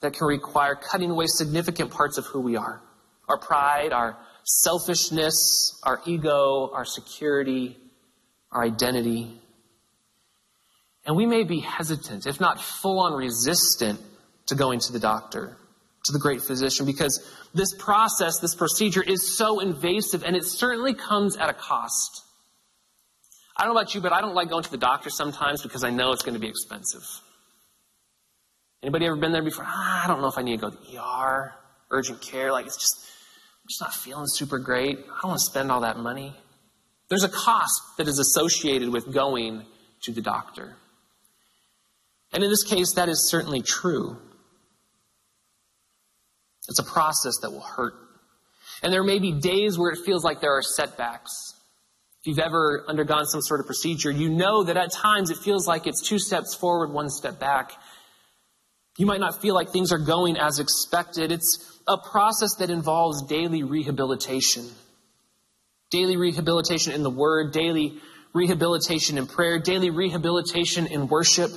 that 0.00 0.14
can 0.14 0.26
require 0.26 0.74
cutting 0.74 1.12
away 1.12 1.26
significant 1.28 1.92
parts 1.92 2.18
of 2.18 2.26
who 2.26 2.40
we 2.40 2.56
are 2.56 2.82
our 3.28 3.38
pride, 3.38 3.92
our 3.92 4.18
selfishness, 4.42 5.78
our 5.84 6.00
ego, 6.04 6.72
our 6.74 6.84
security, 6.84 7.78
our 8.52 8.62
identity. 8.62 9.40
And 11.04 11.16
we 11.16 11.26
may 11.26 11.42
be 11.42 11.58
hesitant, 11.58 12.26
if 12.26 12.40
not 12.40 12.60
full 12.60 13.00
on 13.00 13.14
resistant, 13.14 13.98
to 14.46 14.54
going 14.54 14.80
to 14.80 14.92
the 14.92 14.98
doctor, 14.98 15.56
to 16.04 16.12
the 16.12 16.18
great 16.18 16.42
physician, 16.42 16.86
because 16.86 17.28
this 17.54 17.74
process, 17.78 18.38
this 18.40 18.54
procedure 18.54 19.02
is 19.02 19.36
so 19.36 19.60
invasive 19.60 20.24
and 20.24 20.36
it 20.36 20.44
certainly 20.44 20.94
comes 20.94 21.36
at 21.36 21.48
a 21.48 21.54
cost. 21.54 22.22
I 23.56 23.64
don't 23.64 23.74
know 23.74 23.80
about 23.80 23.94
you, 23.94 24.00
but 24.00 24.12
I 24.12 24.20
don't 24.20 24.34
like 24.34 24.48
going 24.48 24.64
to 24.64 24.70
the 24.70 24.78
doctor 24.78 25.10
sometimes 25.10 25.62
because 25.62 25.84
I 25.84 25.90
know 25.90 26.12
it's 26.12 26.22
going 26.22 26.34
to 26.34 26.40
be 26.40 26.48
expensive. 26.48 27.04
Anybody 28.82 29.06
ever 29.06 29.16
been 29.16 29.32
there 29.32 29.42
before? 29.42 29.64
Ah, 29.66 30.04
I 30.04 30.08
don't 30.08 30.20
know 30.20 30.28
if 30.28 30.38
I 30.38 30.42
need 30.42 30.58
to 30.58 30.70
go 30.70 30.70
to 30.70 30.76
the 30.76 31.00
ER, 31.00 31.52
urgent 31.90 32.20
care. 32.20 32.50
Like 32.50 32.66
it's 32.66 32.76
just, 32.76 33.06
I'm 33.62 33.68
just 33.68 33.80
not 33.80 33.94
feeling 33.94 34.26
super 34.26 34.58
great. 34.58 34.98
I 34.98 35.20
don't 35.22 35.30
want 35.30 35.38
to 35.38 35.44
spend 35.44 35.70
all 35.70 35.82
that 35.82 35.98
money. 35.98 36.34
There's 37.12 37.24
a 37.24 37.28
cost 37.28 37.82
that 37.98 38.08
is 38.08 38.18
associated 38.18 38.90
with 38.90 39.12
going 39.12 39.66
to 40.04 40.12
the 40.12 40.22
doctor. 40.22 40.76
And 42.32 42.42
in 42.42 42.48
this 42.48 42.64
case, 42.64 42.94
that 42.94 43.10
is 43.10 43.28
certainly 43.30 43.60
true. 43.60 44.16
It's 46.70 46.78
a 46.78 46.82
process 46.82 47.34
that 47.42 47.50
will 47.50 47.60
hurt. 47.60 47.92
And 48.82 48.90
there 48.90 49.04
may 49.04 49.18
be 49.18 49.30
days 49.30 49.78
where 49.78 49.90
it 49.90 49.98
feels 50.06 50.24
like 50.24 50.40
there 50.40 50.56
are 50.56 50.62
setbacks. 50.62 51.30
If 52.22 52.28
you've 52.28 52.38
ever 52.38 52.86
undergone 52.88 53.26
some 53.26 53.42
sort 53.42 53.60
of 53.60 53.66
procedure, 53.66 54.10
you 54.10 54.30
know 54.30 54.64
that 54.64 54.78
at 54.78 54.90
times 54.90 55.28
it 55.28 55.36
feels 55.36 55.68
like 55.68 55.86
it's 55.86 56.08
two 56.08 56.18
steps 56.18 56.54
forward, 56.54 56.92
one 56.92 57.10
step 57.10 57.38
back. 57.38 57.72
You 58.96 59.04
might 59.04 59.20
not 59.20 59.42
feel 59.42 59.54
like 59.54 59.68
things 59.68 59.92
are 59.92 59.98
going 59.98 60.38
as 60.38 60.60
expected. 60.60 61.30
It's 61.30 61.78
a 61.86 61.98
process 62.10 62.54
that 62.58 62.70
involves 62.70 63.26
daily 63.26 63.64
rehabilitation 63.64 64.70
daily 65.92 66.16
rehabilitation 66.16 66.92
in 66.92 67.02
the 67.02 67.10
Word, 67.10 67.52
daily 67.52 68.00
rehabilitation 68.32 69.18
in 69.18 69.26
prayer, 69.26 69.60
daily 69.60 69.90
rehabilitation 69.90 70.86
in 70.86 71.06
worship. 71.06 71.50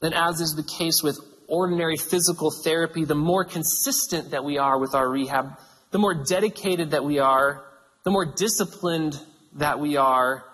Then, 0.00 0.12
as 0.12 0.40
is 0.40 0.54
the 0.54 0.64
case 0.64 1.02
with 1.02 1.18
ordinary 1.48 1.96
physical 1.96 2.50
therapy, 2.50 3.04
the 3.04 3.14
more 3.14 3.44
consistent 3.44 4.32
that 4.32 4.44
we 4.44 4.58
are 4.58 4.78
with 4.78 4.94
our 4.94 5.08
rehab, 5.08 5.56
the 5.92 5.98
more 5.98 6.24
dedicated 6.28 6.90
that 6.90 7.04
we 7.04 7.20
are, 7.20 7.64
the 8.04 8.10
more 8.10 8.26
disciplined 8.26 9.18
that 9.54 9.78
we 9.78 9.96
are, 9.96 10.44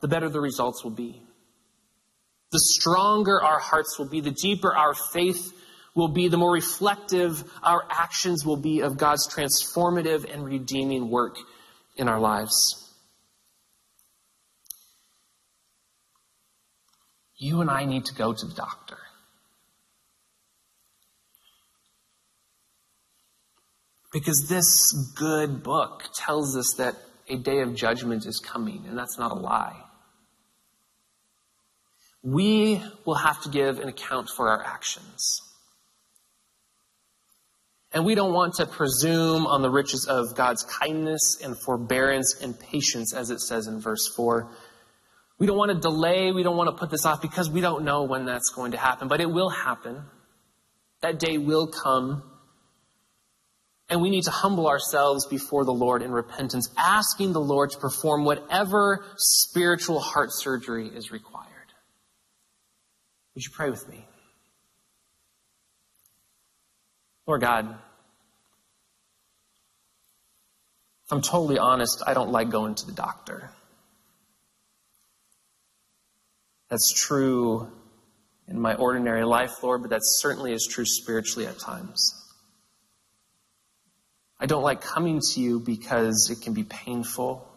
the 0.00 0.08
better 0.08 0.30
the 0.30 0.40
results 0.40 0.82
will 0.82 0.90
be. 0.90 1.22
The 2.52 2.58
stronger 2.58 3.40
our 3.40 3.60
hearts 3.60 3.98
will 3.98 4.08
be, 4.08 4.20
the 4.20 4.32
deeper 4.32 4.74
our 4.74 4.94
faith 4.94 5.52
will 5.94 6.08
be, 6.08 6.28
the 6.28 6.38
more 6.38 6.52
reflective 6.52 7.44
our 7.62 7.84
actions 7.90 8.46
will 8.46 8.56
be 8.56 8.80
of 8.80 8.96
God's 8.96 9.28
transformative 9.28 10.32
and 10.32 10.44
redeeming 10.44 11.10
work 11.10 11.36
in 12.00 12.08
our 12.08 12.18
lives. 12.18 12.94
You 17.36 17.60
and 17.60 17.70
I 17.70 17.84
need 17.84 18.06
to 18.06 18.14
go 18.14 18.32
to 18.32 18.46
the 18.46 18.54
doctor. 18.54 18.96
Because 24.12 24.46
this 24.48 24.92
good 25.14 25.62
book 25.62 26.04
tells 26.14 26.56
us 26.56 26.74
that 26.78 26.96
a 27.28 27.36
day 27.36 27.60
of 27.60 27.74
judgment 27.74 28.26
is 28.26 28.40
coming, 28.40 28.86
and 28.88 28.98
that's 28.98 29.18
not 29.18 29.30
a 29.30 29.34
lie. 29.34 29.84
We 32.22 32.82
will 33.04 33.14
have 33.14 33.42
to 33.42 33.50
give 33.50 33.78
an 33.78 33.88
account 33.88 34.30
for 34.34 34.48
our 34.48 34.64
actions. 34.64 35.49
And 37.92 38.04
we 38.04 38.14
don't 38.14 38.32
want 38.32 38.54
to 38.54 38.66
presume 38.66 39.46
on 39.46 39.62
the 39.62 39.70
riches 39.70 40.06
of 40.06 40.36
God's 40.36 40.62
kindness 40.62 41.40
and 41.42 41.56
forbearance 41.58 42.36
and 42.40 42.58
patience, 42.58 43.12
as 43.12 43.30
it 43.30 43.40
says 43.40 43.66
in 43.66 43.80
verse 43.80 44.06
4. 44.14 44.48
We 45.38 45.46
don't 45.46 45.56
want 45.56 45.72
to 45.72 45.78
delay, 45.78 46.32
we 46.32 46.42
don't 46.42 46.56
want 46.56 46.68
to 46.68 46.76
put 46.76 46.90
this 46.90 47.04
off 47.04 47.20
because 47.20 47.50
we 47.50 47.60
don't 47.60 47.84
know 47.84 48.04
when 48.04 48.26
that's 48.26 48.50
going 48.50 48.72
to 48.72 48.76
happen, 48.76 49.08
but 49.08 49.20
it 49.20 49.30
will 49.30 49.48
happen. 49.48 50.04
That 51.00 51.18
day 51.18 51.38
will 51.38 51.66
come. 51.66 52.22
And 53.88 54.00
we 54.00 54.10
need 54.10 54.24
to 54.24 54.30
humble 54.30 54.68
ourselves 54.68 55.26
before 55.26 55.64
the 55.64 55.72
Lord 55.72 56.02
in 56.02 56.12
repentance, 56.12 56.68
asking 56.78 57.32
the 57.32 57.40
Lord 57.40 57.70
to 57.70 57.78
perform 57.78 58.24
whatever 58.24 59.04
spiritual 59.16 59.98
heart 59.98 60.28
surgery 60.32 60.86
is 60.86 61.10
required. 61.10 61.48
Would 63.34 63.42
you 63.42 63.50
pray 63.50 63.70
with 63.70 63.88
me? 63.88 64.06
Lord 67.30 67.42
God, 67.42 67.76
I'm 71.12 71.22
totally 71.22 71.60
honest, 71.60 72.02
I 72.04 72.12
don't 72.12 72.32
like 72.32 72.50
going 72.50 72.74
to 72.74 72.86
the 72.86 72.90
doctor. 72.90 73.52
That's 76.70 76.92
true 76.92 77.70
in 78.48 78.58
my 78.58 78.74
ordinary 78.74 79.24
life, 79.24 79.62
Lord, 79.62 79.82
but 79.82 79.90
that 79.90 80.00
certainly 80.02 80.52
is 80.52 80.66
true 80.68 80.84
spiritually 80.84 81.46
at 81.46 81.60
times. 81.60 82.20
I 84.40 84.46
don't 84.46 84.64
like 84.64 84.80
coming 84.80 85.20
to 85.20 85.40
you 85.40 85.60
because 85.60 86.30
it 86.32 86.42
can 86.42 86.52
be 86.52 86.64
painful 86.64 87.48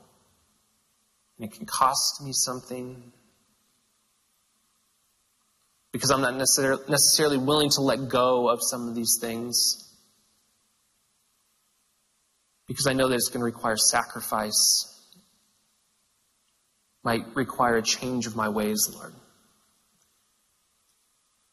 and 1.39 1.51
it 1.51 1.57
can 1.57 1.65
cost 1.65 2.21
me 2.23 2.31
something 2.31 3.11
because 5.93 6.09
I'm 6.09 6.21
not 6.21 6.35
necessarily 6.35 7.37
willing 7.37 7.69
to 7.69 7.81
let 7.81 8.09
go 8.09 8.49
of 8.49 8.59
some 8.61 8.89
of 8.89 8.95
these 8.95 9.19
things. 9.21 9.79
Because 12.67 12.87
I 12.87 12.93
know 12.93 13.07
that 13.07 13.15
it's 13.15 13.29
going 13.29 13.41
to 13.41 13.45
require 13.45 13.77
sacrifice, 13.77 14.89
might 17.03 17.35
require 17.35 17.77
a 17.77 17.83
change 17.83 18.25
of 18.25 18.35
my 18.35 18.49
ways, 18.49 18.89
Lord. 18.91 19.13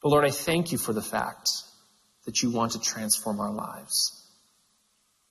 But 0.03 0.09
Lord, 0.09 0.25
I 0.25 0.31
thank 0.31 0.73
you 0.73 0.79
for 0.79 0.95
the 0.95 1.03
fact 1.03 1.51
that 2.25 2.43
you 2.43 2.51
want 2.51 2.73
to 2.73 2.81
transform 2.81 3.41
our 3.41 3.53
lives. 3.53 4.27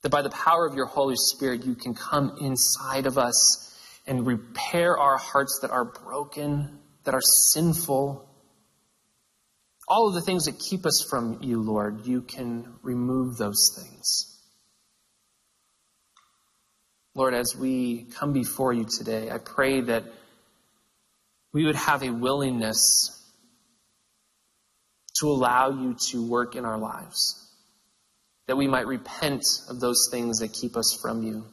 That 0.02 0.10
by 0.10 0.22
the 0.22 0.30
power 0.30 0.66
of 0.66 0.76
your 0.76 0.86
Holy 0.86 1.16
Spirit, 1.16 1.66
you 1.66 1.74
can 1.74 1.94
come 1.94 2.36
inside 2.40 3.06
of 3.06 3.18
us 3.18 3.76
and 4.06 4.24
repair 4.24 4.96
our 4.96 5.16
hearts 5.16 5.58
that 5.62 5.72
are 5.72 5.84
broken, 5.84 6.78
that 7.02 7.14
are 7.14 7.20
sinful, 7.52 8.29
all 9.90 10.06
of 10.06 10.14
the 10.14 10.20
things 10.20 10.44
that 10.44 10.56
keep 10.58 10.86
us 10.86 11.04
from 11.10 11.42
you, 11.42 11.60
Lord, 11.60 12.06
you 12.06 12.22
can 12.22 12.72
remove 12.82 13.36
those 13.36 13.76
things. 13.76 14.40
Lord, 17.16 17.34
as 17.34 17.56
we 17.56 18.04
come 18.04 18.32
before 18.32 18.72
you 18.72 18.86
today, 18.98 19.32
I 19.32 19.38
pray 19.38 19.80
that 19.80 20.04
we 21.52 21.66
would 21.66 21.74
have 21.74 22.04
a 22.04 22.10
willingness 22.10 23.16
to 25.18 25.26
allow 25.26 25.70
you 25.70 25.96
to 26.10 26.24
work 26.24 26.54
in 26.54 26.64
our 26.64 26.78
lives. 26.78 27.36
that 28.50 28.56
we 28.56 28.66
might 28.66 28.88
repent 28.88 29.44
of 29.68 29.78
those 29.78 30.08
things 30.10 30.40
that 30.40 30.52
keep 30.52 30.76
us 30.76 30.98
from 31.00 31.22
you, 31.22 31.44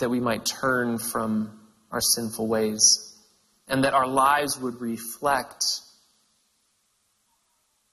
that 0.00 0.10
we 0.10 0.18
might 0.18 0.44
turn 0.44 0.98
from 0.98 1.56
our 1.92 2.00
sinful 2.00 2.48
ways, 2.48 3.16
and 3.68 3.84
that 3.84 3.94
our 3.94 4.08
lives 4.08 4.58
would 4.58 4.80
reflect 4.80 5.62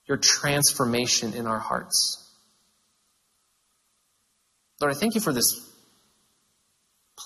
your 0.09 0.17
transformation 0.17 1.33
in 1.33 1.45
our 1.45 1.59
hearts. 1.59 2.25
Lord, 4.81 4.93
I 4.93 4.97
thank 4.97 5.13
you 5.13 5.21
for 5.21 5.31
this 5.31 5.69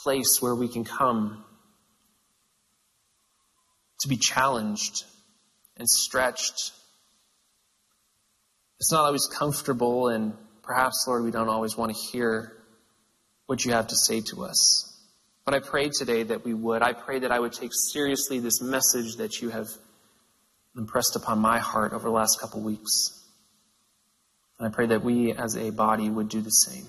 place 0.04 0.40
where 0.42 0.54
we 0.54 0.68
can 0.68 0.84
come 0.84 1.46
to 4.02 4.10
be 4.10 4.18
challenged 4.18 5.06
and 5.78 5.88
stretched. 5.88 6.72
It's 8.80 8.92
not 8.92 9.06
always 9.06 9.28
comfortable, 9.28 10.10
and 10.10 10.34
perhaps, 10.62 11.06
Lord, 11.08 11.24
we 11.24 11.32
don't 11.32 11.48
always 11.48 11.78
want 11.78 11.96
to 11.96 11.98
hear 12.12 12.52
what 13.46 13.64
you 13.64 13.72
have 13.72 13.88
to 13.88 13.96
say 13.96 14.20
to 14.32 14.44
us. 14.44 14.90
But 15.46 15.54
I 15.54 15.60
pray 15.60 15.90
today 15.90 16.24
that 16.24 16.44
we 16.44 16.54
would. 16.54 16.82
I 16.82 16.92
pray 16.92 17.20
that 17.20 17.32
I 17.32 17.40
would 17.40 17.54
take 17.54 17.72
seriously 17.74 18.40
this 18.40 18.62
message 18.62 19.18
that 19.18 19.42
you 19.42 19.50
have 19.50 19.70
impressed 20.78 21.16
upon 21.16 21.40
my 21.40 21.60
heart 21.60 21.94
over 21.94 22.04
the 22.04 22.14
last 22.14 22.40
couple 22.40 22.62
weeks. 22.62 23.24
And 24.60 24.68
I 24.68 24.72
pray 24.72 24.88
that 24.88 25.04
we 25.04 25.34
as 25.34 25.56
a 25.56 25.72
body 25.72 26.10
would 26.10 26.30
do 26.30 26.42
the 26.42 26.50
same. 26.50 26.86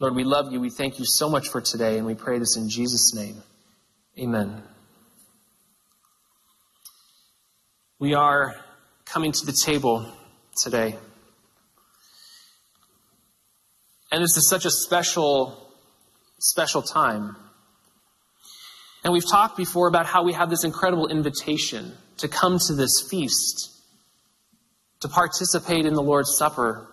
Lord, 0.00 0.14
we 0.14 0.24
love 0.24 0.52
you. 0.52 0.60
We 0.60 0.70
thank 0.70 0.98
you 0.98 1.04
so 1.04 1.28
much 1.28 1.48
for 1.48 1.60
today, 1.60 1.98
and 1.98 2.06
we 2.06 2.14
pray 2.14 2.38
this 2.38 2.56
in 2.56 2.68
Jesus' 2.68 3.14
name. 3.14 3.42
Amen. 4.18 4.62
We 7.98 8.14
are 8.14 8.54
coming 9.04 9.32
to 9.32 9.46
the 9.46 9.56
table 9.64 10.12
today. 10.62 10.96
And 14.10 14.22
this 14.22 14.36
is 14.36 14.48
such 14.48 14.64
a 14.64 14.70
special, 14.70 15.68
special 16.38 16.82
time. 16.82 17.36
And 19.02 19.12
we've 19.12 19.28
talked 19.28 19.56
before 19.56 19.88
about 19.88 20.06
how 20.06 20.22
we 20.22 20.32
have 20.32 20.50
this 20.50 20.64
incredible 20.64 21.08
invitation 21.08 21.96
to 22.18 22.28
come 22.28 22.58
to 22.66 22.74
this 22.74 23.06
feast, 23.10 23.70
to 25.00 25.08
participate 25.08 25.86
in 25.86 25.94
the 25.94 26.02
Lord's 26.02 26.36
Supper. 26.36 26.86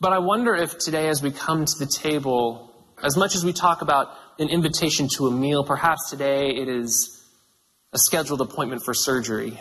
But 0.00 0.12
I 0.12 0.18
wonder 0.18 0.54
if 0.54 0.78
today, 0.78 1.08
as 1.08 1.22
we 1.22 1.30
come 1.30 1.64
to 1.64 1.78
the 1.78 1.86
table, 1.86 2.70
as 3.02 3.16
much 3.16 3.34
as 3.34 3.44
we 3.44 3.52
talk 3.52 3.82
about 3.82 4.08
an 4.38 4.48
invitation 4.48 5.08
to 5.16 5.26
a 5.26 5.30
meal, 5.30 5.64
perhaps 5.64 6.10
today 6.10 6.50
it 6.50 6.68
is 6.68 7.22
a 7.92 7.98
scheduled 7.98 8.40
appointment 8.40 8.82
for 8.84 8.92
surgery. 8.92 9.58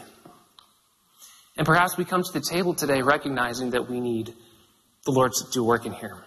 And 1.56 1.68
perhaps 1.68 1.98
we 1.98 2.06
come 2.06 2.24
to 2.24 2.34
the 2.34 2.42
table 2.42 2.74
today 2.74 3.02
recognizing 3.04 3.72
that 3.72 3.90
we 3.90 4.00
need 4.00 4.34
the 5.06 5.12
Lord 5.12 5.34
to 5.34 5.52
do 5.52 5.64
work 5.64 5.86
in 5.86 5.94
here. 5.94 6.24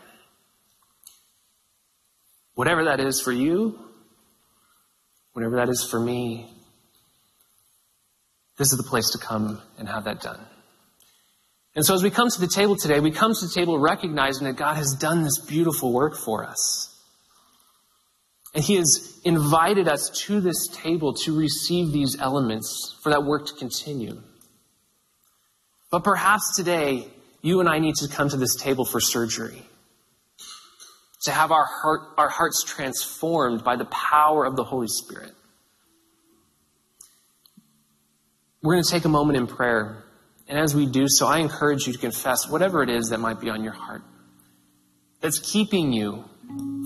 Whatever 2.55 2.85
that 2.85 3.01
is 3.01 3.20
for 3.20 3.33
you, 3.33 3.79
whatever 5.33 5.57
that 5.57 5.68
is 5.68 5.87
for 5.90 5.99
me, 5.99 6.56
this 8.59 8.73
is 8.73 8.79
the 8.79 8.85
place 8.85 9.11
to 9.11 9.19
come 9.19 9.61
and 9.79 9.88
have 9.88 10.05
that 10.05 10.21
done. 10.21 10.40
And 11.75 11.85
so 11.85 11.95
as 11.95 12.03
we 12.03 12.11
come 12.11 12.31
to 12.31 12.40
the 12.40 12.49
table 12.49 12.75
today, 12.75 13.01
we 13.01 13.11
come 13.11 13.35
to 13.35 13.47
the 13.47 13.53
table 13.55 13.79
recognizing 13.79 14.47
that 14.47 14.57
God 14.57 14.77
has 14.77 14.95
done 14.95 15.23
this 15.23 15.38
beautiful 15.38 15.92
work 15.92 16.16
for 16.16 16.45
us. 16.45 16.92
And 18.55 18.64
He 18.64 18.77
has 18.77 19.21
invited 19.25 19.87
us 19.87 20.09
to 20.27 20.40
this 20.40 20.69
table 20.69 21.12
to 21.25 21.38
receive 21.38 21.92
these 21.92 22.16
elements 22.19 22.97
for 23.03 23.11
that 23.11 23.25
work 23.25 23.47
to 23.49 23.55
continue. 23.55 24.23
But 25.90 26.03
perhaps 26.03 26.57
today, 26.57 27.09
you 27.42 27.61
and 27.61 27.69
I 27.69 27.79
need 27.79 27.97
to 27.97 28.09
come 28.09 28.31
to 28.31 28.38
this 28.38 28.57
table 28.57 28.87
for 28.87 28.99
surgery. 28.99 29.62
To 31.25 31.31
have 31.31 31.53
our, 31.53 31.66
heart, 31.66 32.01
our 32.16 32.29
hearts 32.31 32.64
transformed 32.64 33.62
by 33.62 33.77
the 33.77 33.85
power 33.87 34.47
of 34.47 34.57
the 34.57 34.64
Holy 34.64 34.88
Spirit. 34.88 35.33
We're 38.66 38.74
going 38.74 38.85
to 38.85 38.90
take 38.90 39.05
a 39.05 39.09
moment 39.09 39.37
in 39.37 39.46
prayer. 39.46 40.02
And 40.48 40.59
as 40.59 40.74
we 40.74 40.87
do 40.87 41.05
so, 41.07 41.29
I 41.29 41.38
encourage 41.38 41.87
you 41.87 41.92
to 41.92 41.98
confess 42.00 42.48
whatever 42.48 42.83
it 42.83 42.90
is 42.90 43.11
that 43.11 43.20
might 43.20 43.40
be 43.40 43.48
on 43.48 43.62
your 43.62 43.72
heart 43.72 44.02
that's 45.20 45.38
keeping 45.38 45.92
you 45.92 46.24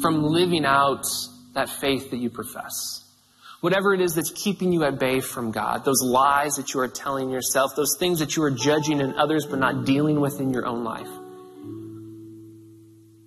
from 0.02 0.22
living 0.22 0.66
out 0.66 1.06
that 1.54 1.70
faith 1.70 2.10
that 2.10 2.18
you 2.18 2.28
profess. 2.28 3.02
Whatever 3.62 3.94
it 3.94 4.02
is 4.02 4.14
that's 4.14 4.30
keeping 4.30 4.74
you 4.74 4.84
at 4.84 4.98
bay 4.98 5.20
from 5.20 5.52
God, 5.52 5.86
those 5.86 6.02
lies 6.02 6.56
that 6.56 6.74
you 6.74 6.80
are 6.80 6.88
telling 6.88 7.30
yourself, 7.30 7.74
those 7.74 7.96
things 7.98 8.18
that 8.18 8.36
you 8.36 8.42
are 8.42 8.50
judging 8.50 9.00
in 9.00 9.14
others 9.14 9.46
but 9.46 9.58
not 9.58 9.86
dealing 9.86 10.20
with 10.20 10.38
in 10.38 10.52
your 10.52 10.66
own 10.66 10.84
life. 10.84 11.08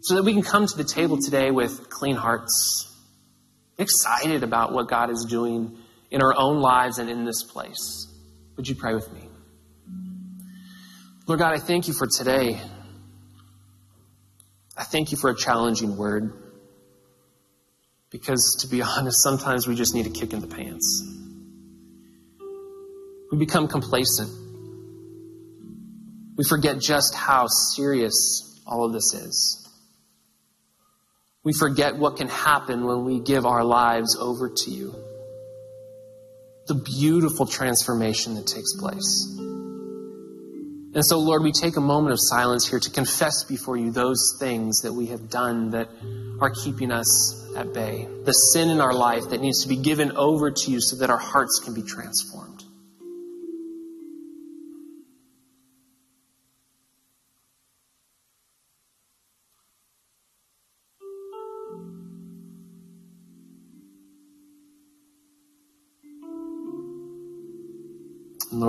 So 0.02 0.14
that 0.14 0.24
we 0.24 0.34
can 0.34 0.44
come 0.44 0.68
to 0.68 0.78
the 0.78 0.84
table 0.84 1.18
today 1.20 1.50
with 1.50 1.90
clean 1.90 2.16
hearts, 2.16 2.96
excited 3.80 4.44
about 4.44 4.74
what 4.74 4.88
God 4.88 5.10
is 5.10 5.26
doing 5.28 5.76
in 6.12 6.22
our 6.22 6.36
own 6.38 6.62
lives 6.62 7.00
and 7.00 7.10
in 7.10 7.26
this 7.26 7.42
place. 7.42 8.13
Would 8.56 8.68
you 8.68 8.76
pray 8.76 8.94
with 8.94 9.12
me? 9.12 9.22
Lord 11.26 11.40
God, 11.40 11.54
I 11.54 11.60
thank 11.60 11.88
you 11.88 11.94
for 11.94 12.06
today. 12.06 12.62
I 14.78 14.84
thank 14.84 15.12
you 15.12 15.18
for 15.18 15.30
a 15.30 15.36
challenging 15.36 15.98
word. 15.98 16.34
Because 18.10 18.58
to 18.62 18.68
be 18.68 18.82
honest, 18.84 19.24
sometimes 19.24 19.68
we 19.68 19.76
just 19.76 19.96
need 19.96 20.06
a 20.06 20.12
kick 20.12 20.34
in 20.34 20.40
the 20.40 20.48
pants. 20.48 21.04
We 23.32 23.38
become 23.38 23.68
complacent. 23.68 24.30
We 26.36 26.44
forget 26.44 26.80
just 26.80 27.16
how 27.16 27.48
serious 27.48 28.62
all 28.68 28.86
of 28.86 28.94
this 28.94 29.14
is. 29.14 29.68
We 31.44 31.54
forget 31.54 31.96
what 31.98 32.18
can 32.18 32.28
happen 32.30 32.86
when 32.86 33.06
we 33.06 33.20
give 33.20 33.46
our 33.46 33.64
lives 33.64 34.16
over 34.16 34.50
to 34.50 34.72
you 34.72 34.96
the 36.68 36.76
beautiful 36.76 37.46
transformation 37.46 38.36
that 38.36 38.48
takes 38.48 38.76
place. 38.78 39.38
And 40.96 41.04
so, 41.04 41.18
Lord, 41.18 41.42
we 41.42 41.52
take 41.52 41.76
a 41.76 41.82
moment 41.82 42.14
of 42.14 42.20
silence 42.22 42.68
here 42.68 42.80
to 42.80 42.90
confess 42.92 43.44
before 43.46 43.78
you 43.78 43.92
those 43.92 44.38
things 44.40 44.82
that 44.82 44.94
we 44.94 45.08
have 45.08 45.30
done 45.30 45.72
that 45.72 45.90
are 46.40 46.52
keeping 46.52 46.92
us 46.92 47.52
at 47.56 47.74
bay, 47.74 48.08
the 48.26 48.32
sin 48.32 48.70
in 48.70 48.80
our 48.80 48.94
life 48.94 49.30
that 49.30 49.42
needs 49.42 49.64
to 49.64 49.70
be 49.70 49.76
given 49.76 50.12
over 50.16 50.52
to 50.52 50.72
you 50.72 50.80
so 50.80 50.98
that 50.98 51.10
our 51.10 51.18
hearts 51.18 51.60
can 51.64 51.74
be 51.74 51.82
transformed. 51.82 52.64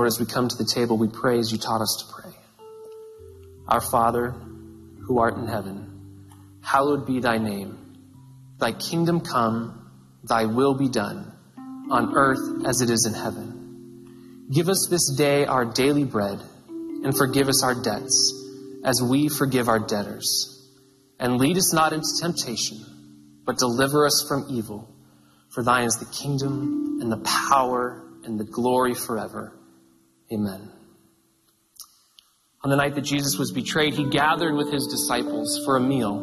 Lord, 0.04 0.12
as 0.12 0.20
we 0.20 0.26
come 0.26 0.48
to 0.48 0.56
the 0.58 0.66
table, 0.66 0.98
we 0.98 1.08
pray 1.08 1.38
as 1.38 1.50
you 1.50 1.56
taught 1.56 1.80
us 1.80 2.04
to 2.04 2.12
pray. 2.12 2.30
Our 3.66 3.80
Father, 3.80 4.32
who 4.32 5.18
art 5.18 5.38
in 5.38 5.46
heaven, 5.46 6.20
hallowed 6.60 7.06
be 7.06 7.20
thy 7.20 7.38
name. 7.38 7.78
Thy 8.58 8.72
kingdom 8.72 9.22
come, 9.22 9.90
thy 10.22 10.44
will 10.44 10.74
be 10.74 10.90
done, 10.90 11.32
on 11.90 12.14
earth 12.18 12.66
as 12.66 12.82
it 12.82 12.90
is 12.90 13.06
in 13.06 13.14
heaven. 13.14 14.44
Give 14.52 14.68
us 14.68 14.88
this 14.90 15.10
day 15.16 15.46
our 15.46 15.64
daily 15.64 16.04
bread, 16.04 16.38
and 16.68 17.16
forgive 17.16 17.48
us 17.48 17.62
our 17.64 17.74
debts, 17.74 18.30
as 18.84 19.02
we 19.02 19.30
forgive 19.30 19.70
our 19.70 19.78
debtors. 19.78 20.70
And 21.18 21.38
lead 21.38 21.56
us 21.56 21.72
not 21.72 21.94
into 21.94 22.08
temptation, 22.20 22.76
but 23.46 23.56
deliver 23.56 24.04
us 24.04 24.22
from 24.28 24.48
evil. 24.50 24.86
For 25.48 25.62
thine 25.62 25.86
is 25.86 25.96
the 25.96 26.12
kingdom, 26.14 26.98
and 27.00 27.10
the 27.10 27.24
power, 27.48 28.04
and 28.22 28.38
the 28.38 28.44
glory 28.44 28.92
forever. 28.92 29.54
Amen. 30.32 30.70
On 32.62 32.70
the 32.70 32.76
night 32.76 32.94
that 32.94 33.02
Jesus 33.02 33.36
was 33.38 33.52
betrayed, 33.52 33.94
he 33.94 34.08
gathered 34.08 34.54
with 34.54 34.72
his 34.72 34.86
disciples 34.86 35.60
for 35.64 35.76
a 35.76 35.80
meal. 35.80 36.16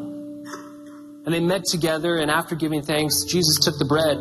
And 1.23 1.33
they 1.33 1.39
met 1.39 1.65
together, 1.65 2.17
and 2.17 2.31
after 2.31 2.55
giving 2.55 2.81
thanks, 2.81 3.23
Jesus 3.25 3.63
took 3.63 3.77
the 3.77 3.85
bread 3.85 4.17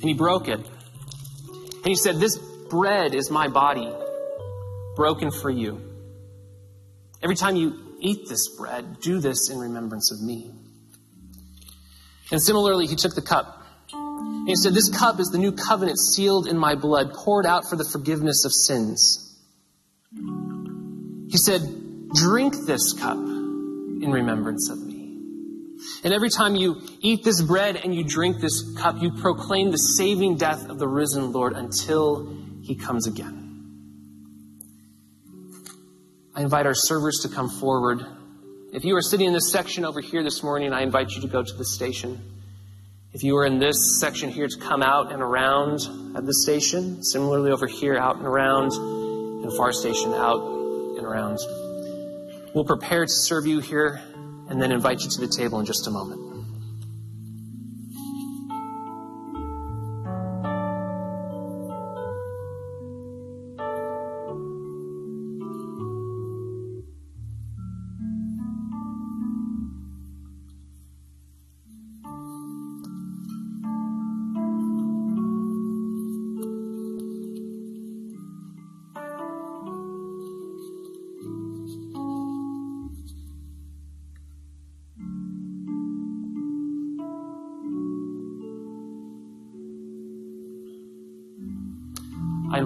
and 0.00 0.08
he 0.08 0.14
broke 0.14 0.48
it. 0.48 0.60
And 0.60 1.86
he 1.86 1.94
said, 1.94 2.16
This 2.16 2.38
bread 2.38 3.14
is 3.14 3.30
my 3.30 3.48
body, 3.48 3.90
broken 4.96 5.30
for 5.30 5.50
you. 5.50 5.80
Every 7.22 7.36
time 7.36 7.56
you 7.56 7.96
eat 8.00 8.28
this 8.28 8.56
bread, 8.56 9.00
do 9.00 9.20
this 9.20 9.50
in 9.50 9.58
remembrance 9.58 10.10
of 10.10 10.22
me. 10.22 10.52
And 12.30 12.40
similarly, 12.40 12.86
he 12.86 12.96
took 12.96 13.14
the 13.14 13.22
cup. 13.22 13.59
He 14.50 14.56
said, 14.56 14.74
This 14.74 14.88
cup 14.88 15.20
is 15.20 15.28
the 15.28 15.38
new 15.38 15.52
covenant 15.52 15.96
sealed 15.96 16.48
in 16.48 16.58
my 16.58 16.74
blood, 16.74 17.14
poured 17.14 17.46
out 17.46 17.70
for 17.70 17.76
the 17.76 17.84
forgiveness 17.84 18.44
of 18.44 18.52
sins. 18.52 19.38
He 20.12 21.36
said, 21.36 21.62
Drink 22.12 22.56
this 22.66 22.92
cup 22.94 23.16
in 23.16 24.10
remembrance 24.10 24.68
of 24.68 24.84
me. 24.84 25.16
And 26.02 26.12
every 26.12 26.30
time 26.30 26.56
you 26.56 26.82
eat 27.00 27.22
this 27.22 27.40
bread 27.40 27.76
and 27.76 27.94
you 27.94 28.02
drink 28.02 28.40
this 28.40 28.74
cup, 28.76 29.00
you 29.00 29.12
proclaim 29.12 29.70
the 29.70 29.76
saving 29.76 30.36
death 30.36 30.68
of 30.68 30.80
the 30.80 30.88
risen 30.88 31.30
Lord 31.30 31.52
until 31.52 32.36
he 32.62 32.74
comes 32.74 33.06
again. 33.06 33.36
I 36.34 36.42
invite 36.42 36.66
our 36.66 36.74
servers 36.74 37.20
to 37.22 37.28
come 37.28 37.48
forward. 37.48 38.04
If 38.72 38.84
you 38.84 38.96
are 38.96 39.02
sitting 39.02 39.28
in 39.28 39.32
this 39.32 39.52
section 39.52 39.84
over 39.84 40.00
here 40.00 40.24
this 40.24 40.42
morning, 40.42 40.72
I 40.72 40.82
invite 40.82 41.12
you 41.12 41.20
to 41.20 41.28
go 41.28 41.44
to 41.44 41.54
the 41.54 41.64
station. 41.64 42.39
If 43.12 43.24
you 43.24 43.36
are 43.38 43.44
in 43.44 43.58
this 43.58 43.98
section 43.98 44.30
here, 44.30 44.46
to 44.46 44.58
come 44.60 44.84
out 44.84 45.12
and 45.12 45.20
around 45.20 45.80
at 46.16 46.24
the 46.24 46.34
station. 46.44 47.02
Similarly, 47.02 47.50
over 47.50 47.66
here, 47.66 47.96
out 47.96 48.16
and 48.16 48.24
around, 48.24 48.70
and 48.72 49.56
far 49.56 49.72
station, 49.72 50.12
out 50.14 50.40
and 50.96 51.04
around. 51.04 51.38
We'll 52.54 52.64
prepare 52.64 53.04
to 53.04 53.12
serve 53.12 53.46
you 53.46 53.58
here 53.58 54.00
and 54.48 54.62
then 54.62 54.70
invite 54.70 55.00
you 55.00 55.10
to 55.10 55.20
the 55.20 55.26
table 55.26 55.58
in 55.58 55.66
just 55.66 55.88
a 55.88 55.90
moment. 55.90 56.29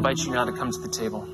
Invite 0.07 0.27
you 0.27 0.33
now 0.33 0.45
to 0.45 0.53
come 0.53 0.71
to 0.71 0.81
the 0.83 0.89
table. 0.89 1.27